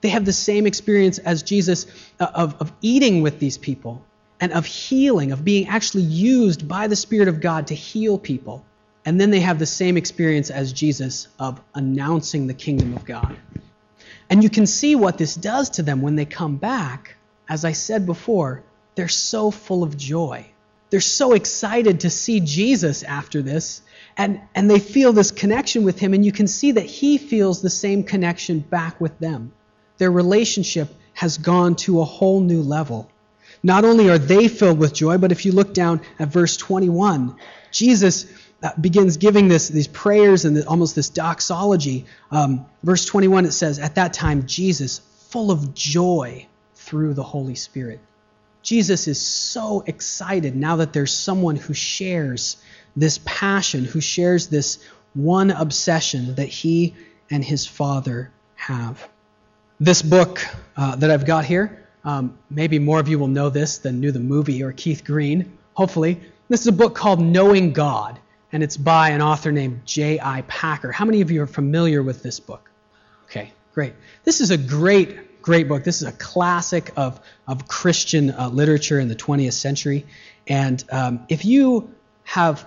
They 0.00 0.08
have 0.08 0.24
the 0.24 0.32
same 0.32 0.66
experience 0.66 1.18
as 1.18 1.44
Jesus 1.44 1.86
uh, 2.18 2.26
of, 2.34 2.60
of 2.60 2.72
eating 2.82 3.22
with 3.22 3.38
these 3.38 3.56
people 3.56 4.04
and 4.40 4.52
of 4.52 4.66
healing, 4.66 5.30
of 5.30 5.44
being 5.44 5.68
actually 5.68 6.02
used 6.02 6.66
by 6.66 6.88
the 6.88 6.96
Spirit 6.96 7.28
of 7.28 7.40
God 7.40 7.68
to 7.68 7.74
heal 7.74 8.18
people. 8.18 8.64
And 9.04 9.20
then 9.20 9.30
they 9.30 9.40
have 9.40 9.60
the 9.60 9.66
same 9.66 9.96
experience 9.96 10.50
as 10.50 10.72
Jesus 10.72 11.28
of 11.38 11.60
announcing 11.74 12.48
the 12.48 12.54
kingdom 12.54 12.94
of 12.94 13.04
God. 13.04 13.36
And 14.28 14.42
you 14.42 14.50
can 14.50 14.66
see 14.66 14.96
what 14.96 15.18
this 15.18 15.34
does 15.34 15.70
to 15.70 15.82
them 15.82 16.02
when 16.02 16.16
they 16.16 16.24
come 16.24 16.56
back. 16.56 17.16
As 17.48 17.64
I 17.64 17.72
said 17.72 18.06
before, 18.06 18.64
they're 18.94 19.08
so 19.08 19.50
full 19.50 19.82
of 19.82 19.96
joy. 19.96 20.46
They're 20.92 21.00
so 21.00 21.32
excited 21.32 22.00
to 22.00 22.10
see 22.10 22.40
Jesus 22.40 23.02
after 23.02 23.40
this, 23.40 23.80
and, 24.14 24.42
and 24.54 24.70
they 24.70 24.78
feel 24.78 25.14
this 25.14 25.30
connection 25.30 25.84
with 25.84 25.98
him, 25.98 26.12
and 26.12 26.22
you 26.22 26.32
can 26.32 26.46
see 26.46 26.72
that 26.72 26.84
he 26.84 27.16
feels 27.16 27.62
the 27.62 27.70
same 27.70 28.04
connection 28.04 28.58
back 28.58 29.00
with 29.00 29.18
them. 29.18 29.52
Their 29.96 30.10
relationship 30.10 30.90
has 31.14 31.38
gone 31.38 31.76
to 31.76 32.02
a 32.02 32.04
whole 32.04 32.40
new 32.42 32.60
level. 32.60 33.10
Not 33.62 33.86
only 33.86 34.10
are 34.10 34.18
they 34.18 34.48
filled 34.48 34.78
with 34.78 34.92
joy, 34.92 35.16
but 35.16 35.32
if 35.32 35.46
you 35.46 35.52
look 35.52 35.72
down 35.72 36.02
at 36.18 36.28
verse 36.28 36.58
21, 36.58 37.36
Jesus 37.70 38.26
uh, 38.62 38.72
begins 38.78 39.16
giving 39.16 39.48
this, 39.48 39.68
these 39.68 39.88
prayers 39.88 40.44
and 40.44 40.62
almost 40.66 40.94
this 40.94 41.08
doxology. 41.08 42.04
Um, 42.30 42.66
verse 42.82 43.06
21, 43.06 43.46
it 43.46 43.52
says, 43.52 43.78
At 43.78 43.94
that 43.94 44.12
time, 44.12 44.44
Jesus, 44.44 44.98
full 45.30 45.50
of 45.50 45.72
joy 45.72 46.48
through 46.74 47.14
the 47.14 47.22
Holy 47.22 47.54
Spirit. 47.54 48.00
Jesus 48.62 49.08
is 49.08 49.20
so 49.20 49.82
excited 49.86 50.54
now 50.56 50.76
that 50.76 50.92
there's 50.92 51.12
someone 51.12 51.56
who 51.56 51.74
shares 51.74 52.56
this 52.96 53.18
passion, 53.24 53.84
who 53.84 54.00
shares 54.00 54.48
this 54.48 54.78
one 55.14 55.50
obsession 55.50 56.34
that 56.36 56.48
he 56.48 56.94
and 57.30 57.44
his 57.44 57.66
Father 57.66 58.30
have. 58.54 59.08
This 59.80 60.02
book 60.02 60.46
uh, 60.76 60.96
that 60.96 61.10
I've 61.10 61.26
got 61.26 61.44
here, 61.44 61.86
um, 62.04 62.38
maybe 62.50 62.78
more 62.78 63.00
of 63.00 63.08
you 63.08 63.18
will 63.18 63.28
know 63.28 63.50
this 63.50 63.78
than 63.78 64.00
knew 64.00 64.12
the 64.12 64.20
movie 64.20 64.62
or 64.62 64.72
Keith 64.72 65.04
Green, 65.04 65.58
hopefully. 65.74 66.20
This 66.48 66.60
is 66.60 66.66
a 66.66 66.72
book 66.72 66.94
called 66.94 67.20
Knowing 67.20 67.72
God, 67.72 68.18
and 68.52 68.62
it's 68.62 68.76
by 68.76 69.10
an 69.10 69.22
author 69.22 69.50
named 69.50 69.82
J.I. 69.86 70.42
Packer. 70.42 70.92
How 70.92 71.04
many 71.04 71.20
of 71.20 71.30
you 71.30 71.42
are 71.42 71.46
familiar 71.46 72.02
with 72.02 72.22
this 72.22 72.38
book? 72.38 72.70
Okay, 73.24 73.52
great. 73.72 73.94
This 74.24 74.40
is 74.40 74.50
a 74.50 74.58
great, 74.58 75.18
great 75.42 75.68
book. 75.68 75.84
This 75.84 76.00
is 76.00 76.08
a 76.08 76.12
classic 76.12 76.92
of, 76.96 77.20
of 77.46 77.68
Christian 77.68 78.30
uh, 78.30 78.48
literature 78.48 78.98
in 78.98 79.08
the 79.08 79.16
20th 79.16 79.52
century. 79.52 80.06
And 80.46 80.82
um, 80.90 81.26
if 81.28 81.44
you 81.44 81.92
have 82.24 82.66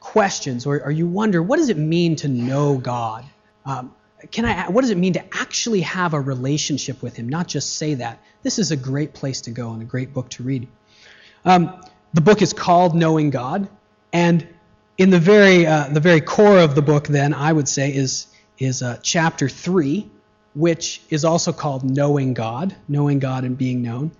questions 0.00 0.66
or, 0.66 0.82
or, 0.82 0.90
you 0.90 1.06
wonder, 1.06 1.42
what 1.42 1.56
does 1.56 1.68
it 1.68 1.78
mean 1.78 2.16
to 2.16 2.28
know 2.28 2.76
God? 2.76 3.24
Um, 3.64 3.94
can 4.30 4.44
I, 4.44 4.68
what 4.68 4.80
does 4.80 4.90
it 4.90 4.98
mean 4.98 5.14
to 5.14 5.24
actually 5.36 5.82
have 5.82 6.14
a 6.14 6.20
relationship 6.20 7.02
with 7.02 7.16
Him, 7.16 7.28
not 7.28 7.46
just 7.46 7.76
say 7.76 7.94
that? 7.94 8.18
this 8.44 8.58
is 8.58 8.70
a 8.70 8.76
great 8.76 9.14
place 9.14 9.40
to 9.40 9.50
go 9.50 9.72
and 9.72 9.82
a 9.82 9.84
great 9.84 10.12
book 10.14 10.28
to 10.28 10.44
read. 10.44 10.68
Um, 11.44 11.82
the 12.12 12.20
book 12.20 12.42
is 12.42 12.52
called 12.52 12.94
Knowing 12.94 13.30
God, 13.30 13.68
and 14.12 14.46
in 14.96 15.10
the 15.10 15.18
very 15.18 15.66
uh, 15.66 15.88
the 15.88 15.98
very 15.98 16.20
core 16.20 16.60
of 16.60 16.76
the 16.76 16.82
book, 16.82 17.08
then 17.08 17.34
I 17.34 17.52
would 17.52 17.68
say 17.68 17.92
is 17.92 18.28
is 18.58 18.82
uh, 18.82 19.00
chapter 19.02 19.48
three, 19.48 20.08
which 20.54 21.02
is 21.10 21.24
also 21.24 21.52
called 21.52 21.84
Knowing 21.84 22.34
God, 22.34 22.74
knowing 22.88 23.18
God 23.18 23.44
and 23.44 23.58
being 23.58 23.82
known. 23.82 24.12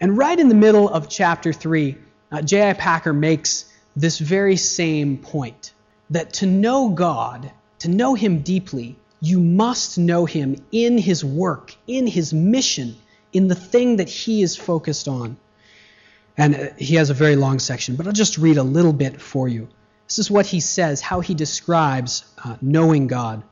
And 0.00 0.16
right 0.16 0.38
in 0.38 0.48
the 0.48 0.54
middle 0.54 0.88
of 0.88 1.08
chapter 1.08 1.52
three, 1.52 1.96
uh, 2.30 2.42
J.I. 2.42 2.74
Packer 2.74 3.12
makes 3.12 3.72
this 3.96 4.18
very 4.18 4.56
same 4.56 5.18
point 5.18 5.72
that 6.10 6.34
to 6.34 6.46
know 6.46 6.90
God, 6.90 7.50
to 7.80 7.88
know 7.88 8.14
Him 8.14 8.42
deeply, 8.42 8.96
you 9.20 9.40
must 9.40 9.98
know 9.98 10.24
Him 10.24 10.56
in 10.70 10.98
His 10.98 11.24
work, 11.24 11.74
in 11.86 12.06
His 12.06 12.32
mission, 12.32 12.96
in 13.32 13.48
the 13.48 13.54
thing 13.54 13.96
that 13.96 14.08
he 14.08 14.42
is 14.42 14.56
focused 14.56 15.08
on. 15.08 15.36
And 16.36 16.54
uh, 16.54 16.68
he 16.78 16.94
has 16.96 17.10
a 17.10 17.14
very 17.14 17.36
long 17.36 17.58
section, 17.58 17.96
but 17.96 18.06
I'll 18.06 18.12
just 18.12 18.38
read 18.38 18.58
a 18.58 18.62
little 18.62 18.92
bit 18.92 19.20
for 19.20 19.48
you. 19.48 19.68
This 20.06 20.18
is 20.18 20.30
what 20.30 20.46
he 20.46 20.60
says, 20.60 21.00
how 21.00 21.20
he 21.20 21.34
describes 21.34 22.24
uh, 22.42 22.56
knowing 22.62 23.06
God. 23.06 23.42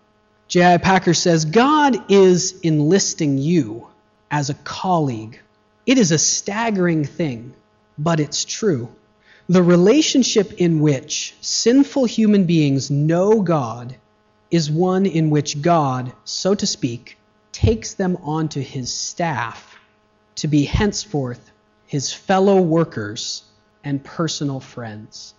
J.I. 0.49 0.79
Packer 0.79 1.15
says 1.15 1.45
God 1.45 2.11
is 2.11 2.61
enlisting 2.63 3.37
you 3.39 3.89
as 4.31 4.49
a 4.49 4.55
colleague. 4.55 5.41
It 5.87 5.99
is 5.99 6.13
a 6.13 6.19
staggering 6.19 7.05
thing, 7.05 7.53
but 7.99 8.21
it's 8.21 8.45
true. 8.45 8.89
The 9.49 9.63
relationship 9.63 10.53
in 10.55 10.81
which 10.81 11.35
sinful 11.41 12.05
human 12.05 12.45
beings 12.45 12.91
know 12.93 13.43
God 13.43 13.97
is 14.51 14.71
one 14.71 15.05
in 15.05 15.31
which 15.31 15.63
God, 15.63 16.13
so 16.25 16.55
to 16.55 16.67
speak, 16.67 17.19
takes 17.51 17.95
them 17.95 18.17
onto 18.23 18.61
his 18.61 18.93
staff 18.93 19.77
to 20.37 20.47
be 20.47 20.65
henceforth 20.65 21.51
his 21.87 22.13
fellow 22.13 22.61
workers 22.61 23.43
and 23.83 24.03
personal 24.03 24.61
friends. 24.61 25.35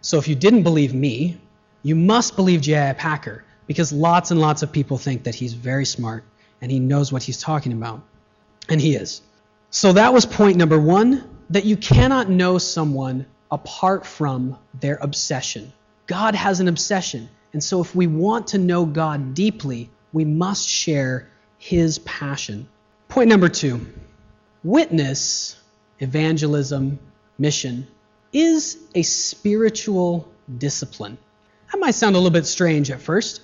So 0.00 0.18
if 0.18 0.28
you 0.28 0.36
didn't 0.36 0.62
believe 0.62 0.94
me, 0.94 1.40
you 1.82 1.96
must 1.96 2.36
believe 2.36 2.60
J.I. 2.60 2.92
Packer 2.92 3.44
because 3.70 3.92
lots 3.92 4.32
and 4.32 4.40
lots 4.40 4.64
of 4.64 4.72
people 4.72 4.98
think 4.98 5.22
that 5.22 5.34
he's 5.36 5.52
very 5.52 5.84
smart 5.84 6.24
and 6.60 6.72
he 6.72 6.80
knows 6.80 7.12
what 7.12 7.22
he's 7.22 7.40
talking 7.40 7.72
about. 7.72 8.02
And 8.68 8.80
he 8.80 8.96
is. 8.96 9.22
So 9.70 9.92
that 9.92 10.12
was 10.12 10.26
point 10.26 10.56
number 10.56 10.76
one 10.76 11.38
that 11.50 11.64
you 11.64 11.76
cannot 11.76 12.28
know 12.28 12.58
someone 12.58 13.26
apart 13.48 14.04
from 14.04 14.58
their 14.80 14.96
obsession. 15.00 15.72
God 16.08 16.34
has 16.34 16.58
an 16.58 16.66
obsession. 16.66 17.28
And 17.52 17.62
so 17.62 17.80
if 17.80 17.94
we 17.94 18.08
want 18.08 18.48
to 18.48 18.58
know 18.58 18.84
God 18.86 19.34
deeply, 19.34 19.88
we 20.12 20.24
must 20.24 20.68
share 20.68 21.28
his 21.56 22.00
passion. 22.00 22.68
Point 23.06 23.28
number 23.28 23.48
two 23.48 23.86
witness, 24.64 25.56
evangelism, 26.00 26.98
mission 27.38 27.86
is 28.32 28.78
a 28.96 29.02
spiritual 29.02 30.28
discipline. 30.58 31.18
That 31.70 31.78
might 31.78 31.94
sound 31.94 32.16
a 32.16 32.18
little 32.18 32.32
bit 32.32 32.46
strange 32.46 32.90
at 32.90 33.00
first, 33.00 33.42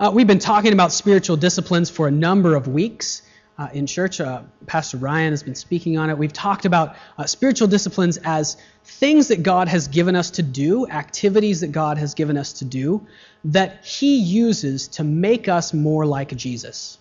uh, 0.00 0.10
we've 0.12 0.26
been 0.26 0.38
talking 0.38 0.72
about 0.72 0.92
spiritual 0.92 1.36
disciplines 1.36 1.88
for 1.88 2.08
a 2.08 2.10
number 2.10 2.56
of 2.56 2.66
weeks 2.66 3.22
uh, 3.58 3.68
in 3.72 3.86
church. 3.86 4.20
Uh, 4.20 4.42
Pastor 4.66 4.96
Ryan 4.96 5.32
has 5.32 5.42
been 5.42 5.54
speaking 5.54 5.98
on 5.98 6.10
it. 6.10 6.18
We've 6.18 6.32
talked 6.32 6.64
about 6.64 6.96
uh, 7.16 7.26
spiritual 7.26 7.68
disciplines 7.68 8.18
as 8.24 8.56
things 8.84 9.28
that 9.28 9.44
God 9.44 9.68
has 9.68 9.86
given 9.86 10.16
us 10.16 10.32
to 10.32 10.42
do, 10.42 10.88
activities 10.88 11.60
that 11.60 11.70
God 11.70 11.98
has 11.98 12.14
given 12.14 12.36
us 12.36 12.54
to 12.54 12.64
do, 12.64 13.06
that 13.44 13.84
He 13.84 14.16
uses 14.16 14.88
to 14.88 15.04
make 15.04 15.48
us 15.48 15.72
more 15.72 16.04
like 16.04 16.34
Jesus. 16.34 16.98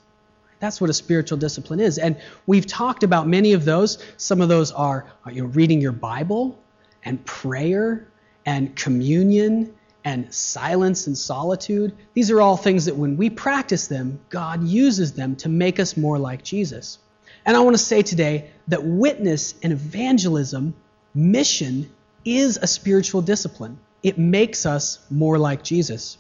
That's 0.60 0.80
what 0.80 0.90
a 0.90 0.94
spiritual 0.94 1.40
discipline 1.40 1.80
is. 1.80 1.98
And 1.98 2.16
we've 2.46 2.68
talked 2.68 3.04
about 3.04 3.28
many 3.28 3.54
of 3.54 3.66
those. 3.66 4.02
Some 4.18 4.40
of 4.40 4.50
those 4.50 4.72
are 4.72 5.06
you 5.30 5.42
know, 5.42 5.50
reading 5.50 5.82
your 5.82 5.92
Bible 5.92 6.60
and 7.04 7.24
prayer 7.26 8.08
and 8.46 8.76
communion 8.76 9.74
and 10.04 10.34
silence 10.34 11.08
and 11.08 11.18
solitude. 11.18 11.96
These 12.14 12.32
are 12.32 12.42
all 12.42 12.58
things 12.58 12.86
that 12.86 12.96
when 12.96 13.18
we 13.18 13.30
practice 13.30 13.88
them, 13.88 14.20
God 14.30 14.64
uses 14.64 15.14
them 15.14 15.36
to 15.38 15.50
make 15.50 15.80
us 15.80 15.96
more 15.96 16.20
like 16.20 16.44
Jesus. 16.44 17.00
And 17.46 17.56
I 17.56 17.62
want 17.62 17.76
to 17.76 17.84
say 17.84 18.02
today 18.02 18.52
that 18.68 18.84
witness 18.84 19.56
and 19.64 19.74
evangelism, 19.74 20.74
mission, 21.14 21.90
is 22.26 22.58
a 22.58 22.68
spiritual 22.68 23.22
discipline. 23.22 23.78
It 24.02 24.18
makes 24.18 24.66
us 24.66 25.00
more 25.10 25.38
like 25.38 25.64
Jesus. 25.64 26.18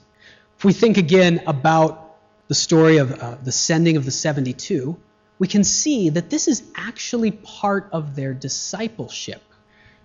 If 0.57 0.65
we 0.65 0.73
think 0.73 0.97
again 0.97 1.41
about 1.47 2.15
the 2.47 2.55
story 2.55 2.97
of 2.97 3.11
uh, 3.11 3.35
the 3.43 3.51
sending 3.51 3.97
of 3.97 4.05
the 4.05 4.11
72, 4.11 4.97
we 5.39 5.47
can 5.47 5.63
see 5.63 6.09
that 6.09 6.29
this 6.29 6.47
is 6.47 6.63
actually 6.75 7.31
part 7.31 7.89
of 7.91 8.15
their 8.15 8.33
discipleship. 8.33 9.41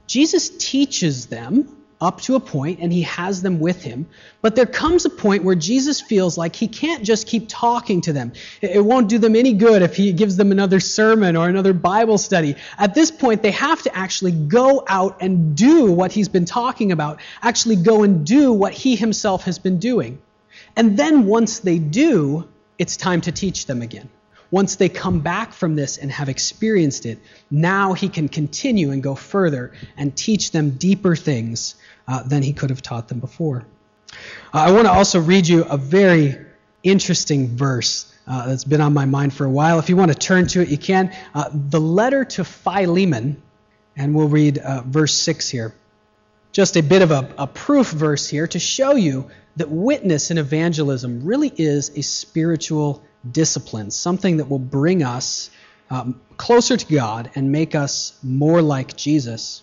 Jesus 0.07 0.49
teaches 0.49 1.27
them 1.27 1.78
up 2.01 2.21
to 2.21 2.37
a 2.37 2.41
point 2.41 2.79
and 2.81 2.93
he 2.93 3.03
has 3.03 3.43
them 3.43 3.59
with 3.59 3.83
him. 3.83 4.07
But 4.41 4.55
there 4.55 4.67
comes 4.67 5.05
a 5.05 5.11
point 5.11 5.45
where 5.45 5.55
Jesus 5.55 6.01
feels 6.01 6.39
like 6.39 6.55
he 6.55 6.69
can't 6.69 7.03
just 7.03 7.27
keep 7.27 7.47
talking 7.49 8.01
to 8.03 8.13
them. 8.13 8.33
It 8.61 8.85
won't 8.85 9.09
do 9.09 9.19
them 9.19 9.35
any 9.35 9.53
good 9.53 9.83
if 9.83 9.97
he 9.97 10.13
gives 10.13 10.37
them 10.37 10.53
another 10.53 10.81
sermon 10.81 11.37
or 11.37 11.49
another 11.49 11.73
Bible 11.73 12.19
study. 12.19 12.55
At 12.79 12.95
this 12.95 13.11
point, 13.11 13.43
they 13.43 13.51
have 13.51 13.83
to 13.83 13.97
actually 13.97 14.33
go 14.33 14.85
out 14.87 15.19
and 15.21 15.57
do 15.57 15.91
what 15.91 16.13
he's 16.13 16.29
been 16.29 16.45
talking 16.45 16.93
about, 16.93 17.21
actually 17.43 17.77
go 17.77 18.05
and 18.05 18.25
do 18.25 18.53
what 18.53 18.73
he 18.73 18.95
himself 18.95 19.45
has 19.45 19.59
been 19.59 19.79
doing. 19.79 20.21
And 20.77 20.97
then 20.97 21.27
once 21.27 21.61
they 21.61 21.79
do, 21.79 22.49
it's 22.79 22.97
time 22.97 23.21
to 23.23 23.33
teach 23.33 23.67
them 23.67 23.83
again. 23.83 24.09
Once 24.51 24.77
they 24.77 24.89
come 24.89 25.21
back 25.21 25.53
from 25.53 25.77
this 25.77 25.99
and 25.99 26.11
have 26.11 26.29
experienced 26.29 27.05
it, 27.05 27.19
now 27.51 27.93
he 27.93 28.09
can 28.09 28.29
continue 28.29 28.91
and 28.91 29.03
go 29.03 29.15
further 29.15 29.73
and 29.97 30.17
teach 30.17 30.53
them 30.53 30.71
deeper 30.71 31.15
things 31.15 31.75
uh, 32.07 32.23
than 32.23 32.43
he 32.43 32.53
could 32.53 32.71
have 32.71 32.81
taught 32.81 33.09
them 33.09 33.21
before. 33.21 33.67
Uh, 34.55 34.59
I 34.59 34.73
want 34.73 34.87
to 34.87 34.93
also 34.93 35.21
read 35.21 35.47
you 35.47 35.65
a 35.65 35.77
very 35.77 36.39
interesting 36.83 37.57
verse 37.57 38.15
uh, 38.27 38.47
that's 38.47 38.65
been 38.65 38.81
on 38.81 38.95
my 38.95 39.05
mind 39.05 39.35
for 39.35 39.45
a 39.45 39.51
while. 39.51 39.79
If 39.79 39.89
you 39.89 39.97
want 39.97 40.13
to 40.13 40.19
turn 40.19 40.47
to 40.49 40.63
it, 40.63 40.69
you 40.69 40.79
can. 40.79 41.15
Uh, 41.35 41.51
the 41.53 41.81
letter 41.81 42.25
to 42.25 42.45
Philemon, 42.45 43.43
and 43.97 44.15
we'll 44.15 44.29
read 44.29 44.59
uh, 44.59 44.83
verse 44.83 45.15
6 45.15 45.49
here. 45.49 45.75
Just 46.53 46.77
a 46.77 46.83
bit 46.83 47.03
of 47.03 47.11
a, 47.11 47.35
a 47.37 47.47
proof 47.47 47.91
verse 47.91 48.29
here 48.29 48.47
to 48.47 48.59
show 48.59 48.95
you 48.95 49.31
that 49.57 49.69
witness 49.69 50.31
and 50.31 50.39
evangelism 50.39 51.25
really 51.25 51.53
is 51.57 51.91
a 51.97 52.03
spiritual 52.03 53.03
discipline, 53.31 53.91
something 53.91 54.39
that 54.39 54.49
will 54.49 54.59
bring 54.59 55.03
us 55.03 55.51
um, 55.91 56.21
closer 56.37 56.77
to 56.77 56.95
God 56.95 57.31
and 57.35 57.51
make 57.51 57.75
us 57.75 58.19
more 58.23 58.63
like 58.63 58.97
Jesus. 58.97 59.63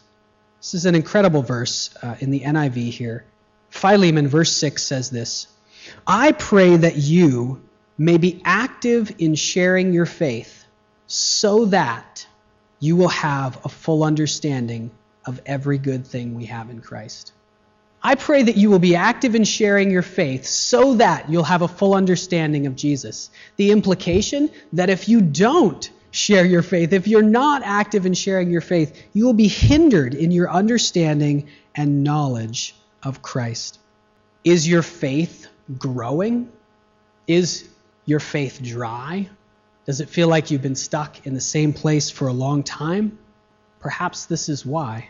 This 0.60 0.74
is 0.74 0.86
an 0.86 0.96
incredible 0.96 1.42
verse 1.42 1.96
uh, 2.02 2.16
in 2.20 2.32
the 2.32 2.42
NIV 2.42 2.92
here. 2.92 3.26
Philemon, 3.70 4.28
verse 4.28 4.52
6 4.54 4.82
says 4.82 5.10
this 5.10 5.48
I 6.08 6.32
pray 6.32 6.78
that 6.78 6.98
you 6.98 7.62
may 7.98 8.18
be 8.18 8.42
active 8.44 9.14
in 9.20 9.36
sharing 9.36 9.94
your 9.94 10.06
faith 10.06 10.66
so 11.08 11.66
that 11.66 12.28
you 12.80 12.96
will 12.96 13.10
have 13.10 13.64
a 13.64 13.70
full 13.70 14.04
understanding 14.04 14.92
of 15.26 15.42
every 15.46 15.78
good 15.78 16.06
thing 16.06 16.36
we 16.36 16.46
have 16.46 16.70
in 16.70 16.82
Christ. 16.82 17.32
I 18.06 18.14
pray 18.14 18.44
that 18.44 18.56
you 18.56 18.70
will 18.70 18.78
be 18.78 18.96
active 18.96 19.34
in 19.34 19.46
sharing 19.46 19.90
your 19.90 20.04
faith 20.04 20.46
so 20.46 20.94
that 20.94 21.28
you'll 21.28 21.42
have 21.42 21.64
a 21.64 21.68
full 21.68 21.96
understanding 21.96 22.68
of 22.68 22.76
Jesus. 22.76 23.32
The 23.56 23.72
implication 23.72 24.52
that 24.74 24.92
if 24.92 25.10
you 25.10 25.22
don't 25.22 25.90
share 26.12 26.46
your 26.46 26.62
faith, 26.62 26.94
if 26.94 27.08
you're 27.08 27.24
not 27.24 27.64
active 27.66 28.06
in 28.06 28.14
sharing 28.14 28.52
your 28.52 28.62
faith, 28.62 29.08
you 29.14 29.26
will 29.26 29.34
be 29.34 29.48
hindered 29.48 30.14
in 30.14 30.30
your 30.30 30.52
understanding 30.52 31.48
and 31.74 32.04
knowledge 32.04 32.76
of 33.02 33.24
Christ. 33.24 33.80
Is 34.44 34.68
your 34.68 34.84
faith 34.84 35.48
growing? 35.80 36.52
Is 37.26 37.68
your 38.06 38.20
faith 38.20 38.62
dry? 38.62 39.28
Does 39.88 40.00
it 40.00 40.10
feel 40.10 40.28
like 40.28 40.52
you've 40.52 40.62
been 40.62 40.76
stuck 40.76 41.26
in 41.26 41.34
the 41.34 41.42
same 41.42 41.74
place 41.74 42.12
for 42.12 42.28
a 42.28 42.34
long 42.34 42.62
time? 42.62 43.18
Perhaps 43.80 44.28
this 44.28 44.48
is 44.48 44.64
why. 44.64 45.10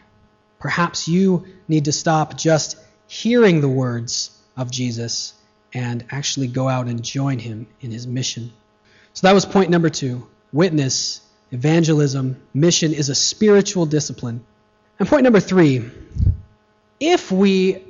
Perhaps 0.65 1.08
you 1.08 1.45
need 1.67 1.86
to 1.86 1.91
stop 1.91 2.36
just 2.36 2.75
hearing 3.06 3.62
the 3.62 3.69
words 3.69 4.36
of 4.58 4.71
Jesus 4.71 5.36
and 5.75 6.04
actually 6.10 6.47
go 6.47 6.67
out 6.67 6.88
and 6.88 7.04
join 7.04 7.38
him 7.38 7.67
in 7.82 7.91
his 7.91 8.08
mission. 8.08 8.51
So 9.13 9.28
that 9.28 9.36
was 9.36 9.45
point 9.45 9.69
number 9.69 9.91
two 9.91 10.25
witness, 10.51 11.21
evangelism, 11.51 12.41
mission 12.51 12.95
is 12.95 13.10
a 13.10 13.13
spiritual 13.13 13.86
discipline. 13.86 14.43
And 14.97 15.08
point 15.08 15.23
number 15.23 15.39
three 15.39 15.88
if 16.99 17.32
we 17.32 17.84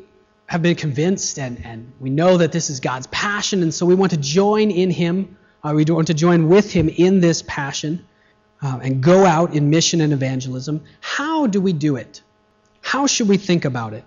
have 0.48 0.62
been 0.62 0.76
convinced 0.76 1.40
and, 1.40 1.66
and 1.66 1.94
we 2.02 2.10
know 2.10 2.36
that 2.40 2.52
this 2.52 2.70
is 2.70 2.82
God's 2.82 3.08
passion, 3.08 3.64
and 3.64 3.74
so 3.74 3.86
we 3.86 3.96
want 3.96 4.12
to 4.12 4.18
join 4.18 4.70
in 4.70 4.92
Him, 4.92 5.38
uh, 5.64 5.72
we 5.74 5.86
want 5.86 6.08
to 6.08 6.14
join 6.14 6.50
with 6.50 6.74
Him 6.74 6.90
in 6.90 7.22
this 7.22 7.42
passion 7.42 8.06
uh, 8.62 8.80
and 8.84 9.02
go 9.02 9.26
out 9.26 9.54
in 9.54 9.70
mission 9.70 10.02
and 10.02 10.12
evangelism, 10.12 10.84
how 11.00 11.48
do 11.48 11.62
we 11.62 11.72
do 11.72 11.96
it? 11.96 12.22
How 12.86 13.08
should 13.08 13.28
we 13.28 13.38
think 13.38 13.65
about 13.65 13.95
it? 13.95 14.04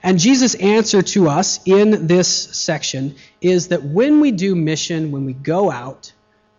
And 0.00 0.16
Jesus' 0.16 0.54
answer 0.54 1.02
to 1.02 1.28
us 1.28 1.58
in 1.66 2.06
this 2.06 2.28
section 2.28 3.16
is 3.40 3.68
that 3.68 3.82
when 3.82 4.20
we 4.20 4.30
do 4.30 4.54
mission, 4.54 5.10
when 5.10 5.24
we 5.24 5.32
go 5.32 5.72
out, 5.72 6.12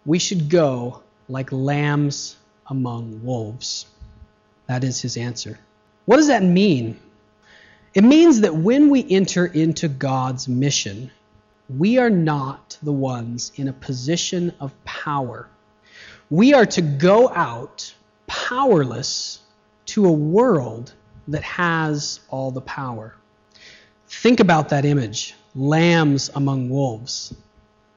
we 0.06 0.20
should 0.20 0.50
go 0.50 1.04
like 1.30 1.54
lambs 1.54 2.36
among 2.68 3.24
wolves. 3.24 3.86
That 4.68 4.84
is 4.84 5.02
his 5.02 5.16
answer. 5.16 5.58
What 6.04 6.18
does 6.18 6.28
that 6.28 6.44
mean? 6.44 7.00
It 7.94 8.04
means 8.04 8.42
that 8.42 8.54
when 8.54 8.90
we 8.90 9.10
enter 9.10 9.46
into 9.46 9.88
God's 9.88 10.50
mission, 10.50 11.12
we 11.70 11.98
are 11.98 12.10
not 12.10 12.78
the 12.84 12.92
ones 12.92 13.54
in 13.56 13.70
a 13.70 13.74
position 13.74 14.54
of 14.60 14.74
power. 14.84 15.48
We 16.30 16.54
are 16.56 16.66
to 16.66 16.82
go 16.82 17.30
out 17.30 17.96
powerless 18.28 19.40
to 19.86 20.08
a 20.08 20.12
world 20.12 20.94
that 21.28 21.44
has 21.44 22.20
all 22.30 22.52
the 22.52 22.62
power. 22.62 23.16
Think 24.08 24.40
about 24.40 24.70
that 24.70 24.86
image 24.86 25.36
lambs 25.56 26.30
among 26.36 26.70
wolves. 26.70 27.34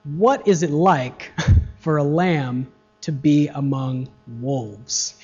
What 0.04 0.46
is 0.46 0.62
it 0.62 0.70
like 0.70 1.32
for 1.78 1.96
a 1.96 2.04
lamb 2.04 2.66
to 3.06 3.12
be 3.12 3.46
among 3.46 4.08
wolves. 4.26 5.14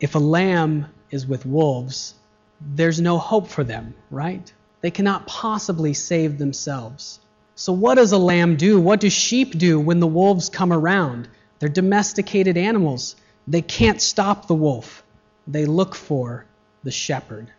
If 0.00 0.16
a 0.16 0.18
lamb 0.18 0.86
is 1.12 1.28
with 1.28 1.46
wolves, 1.46 2.14
there's 2.60 3.00
no 3.00 3.18
hope 3.18 3.46
for 3.46 3.62
them, 3.62 3.94
right? 4.10 4.52
They 4.80 4.90
cannot 4.90 5.28
possibly 5.28 5.94
save 5.94 6.38
themselves. 6.38 7.20
So, 7.54 7.72
what 7.72 7.94
does 7.94 8.10
a 8.10 8.18
lamb 8.18 8.56
do? 8.56 8.80
What 8.80 8.98
do 8.98 9.08
sheep 9.10 9.56
do 9.56 9.78
when 9.78 10.00
the 10.00 10.08
wolves 10.08 10.48
come 10.48 10.72
around? 10.72 11.28
They're 11.60 11.68
domesticated 11.68 12.56
animals. 12.56 13.14
They 13.46 13.62
can't 13.62 14.02
stop 14.02 14.48
the 14.48 14.56
wolf, 14.56 15.04
they 15.46 15.66
look 15.66 15.94
for 15.94 16.46
the 16.82 16.90
shepherd. 16.90 17.52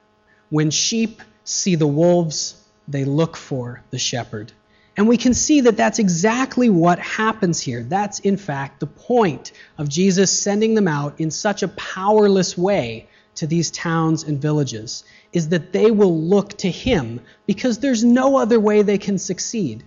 When 0.49 0.71
sheep 0.71 1.21
see 1.43 1.75
the 1.75 1.87
wolves, 1.87 2.61
they 2.87 3.05
look 3.05 3.35
for 3.35 3.81
the 3.91 3.99
shepherd. 3.99 4.51
And 4.95 5.07
we 5.07 5.17
can 5.17 5.33
see 5.33 5.61
that 5.61 5.77
that's 5.77 5.99
exactly 5.99 6.69
what 6.69 6.99
happens 6.99 7.59
here. 7.59 7.83
That's, 7.83 8.19
in 8.19 8.37
fact, 8.37 8.79
the 8.79 8.87
point 8.87 9.51
of 9.77 9.89
Jesus 9.89 10.31
sending 10.31 10.75
them 10.75 10.87
out 10.87 11.19
in 11.19 11.31
such 11.31 11.63
a 11.63 11.67
powerless 11.69 12.57
way 12.57 13.07
to 13.35 13.47
these 13.47 13.71
towns 13.71 14.23
and 14.23 14.41
villages, 14.41 15.03
is 15.31 15.49
that 15.49 15.73
they 15.73 15.89
will 15.89 16.21
look 16.21 16.57
to 16.59 16.69
Him 16.69 17.21
because 17.47 17.79
there's 17.79 18.03
no 18.03 18.37
other 18.37 18.59
way 18.59 18.81
they 18.81 18.97
can 18.97 19.17
succeed. 19.17 19.83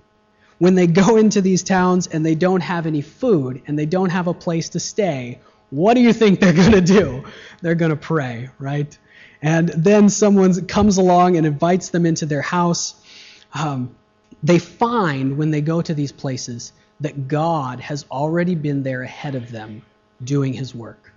When 0.58 0.74
they 0.74 0.86
go 0.86 1.16
into 1.22 1.40
these 1.40 1.62
towns 1.62 2.06
and 2.08 2.24
they 2.24 2.34
don't 2.34 2.62
have 2.62 2.86
any 2.86 3.02
food 3.02 3.62
and 3.66 3.78
they 3.78 3.86
don't 3.86 4.10
have 4.10 4.26
a 4.26 4.34
place 4.34 4.70
to 4.70 4.80
stay, 4.80 5.38
what 5.70 5.94
do 5.94 6.00
you 6.00 6.12
think 6.12 6.40
they're 6.40 6.52
going 6.64 6.72
to 6.72 6.80
do? 6.80 7.24
They're 7.62 7.74
going 7.74 7.90
to 7.90 7.96
pray, 7.96 8.50
right? 8.58 8.96
And 9.42 9.68
then 9.68 10.08
someone 10.08 10.66
comes 10.66 10.98
along 10.98 11.36
and 11.36 11.46
invites 11.46 11.90
them 11.90 12.06
into 12.06 12.26
their 12.26 12.42
house. 12.42 12.94
Um, 13.54 13.94
they 14.42 14.58
find 14.58 15.36
when 15.38 15.50
they 15.50 15.60
go 15.60 15.82
to 15.82 15.94
these 15.94 16.12
places 16.12 16.72
that 17.00 17.28
God 17.28 17.80
has 17.80 18.06
already 18.10 18.54
been 18.54 18.82
there 18.82 19.02
ahead 19.02 19.34
of 19.34 19.50
them 19.50 19.82
doing 20.22 20.52
his 20.52 20.74
work. 20.74 21.12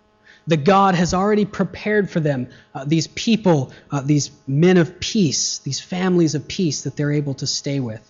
That 0.48 0.64
God 0.64 0.96
has 0.96 1.14
already 1.14 1.46
prepared 1.46 2.10
for 2.10 2.20
them 2.20 2.50
uh, 2.74 2.84
these 2.86 3.08
people, 3.08 3.72
uh, 3.92 4.02
these 4.02 4.32
men 4.48 4.78
of 4.78 5.00
peace, 5.00 5.60
these 5.60 5.80
families 5.80 6.36
of 6.36 6.48
peace 6.48 6.82
that 6.82 6.96
they're 6.96 7.12
able 7.12 7.36
to 7.36 7.48
stay 7.48 7.80
with. 7.80 8.06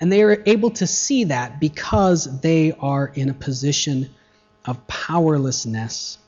And 0.00 0.10
they 0.10 0.22
are 0.22 0.42
able 0.44 0.70
to 0.70 0.86
see 0.86 1.24
that 1.24 1.60
because 1.60 2.40
they 2.40 2.72
are 2.72 3.12
in 3.14 3.30
a 3.30 3.34
position 3.34 4.10
of 4.64 4.86
powerlessness. 4.86 6.18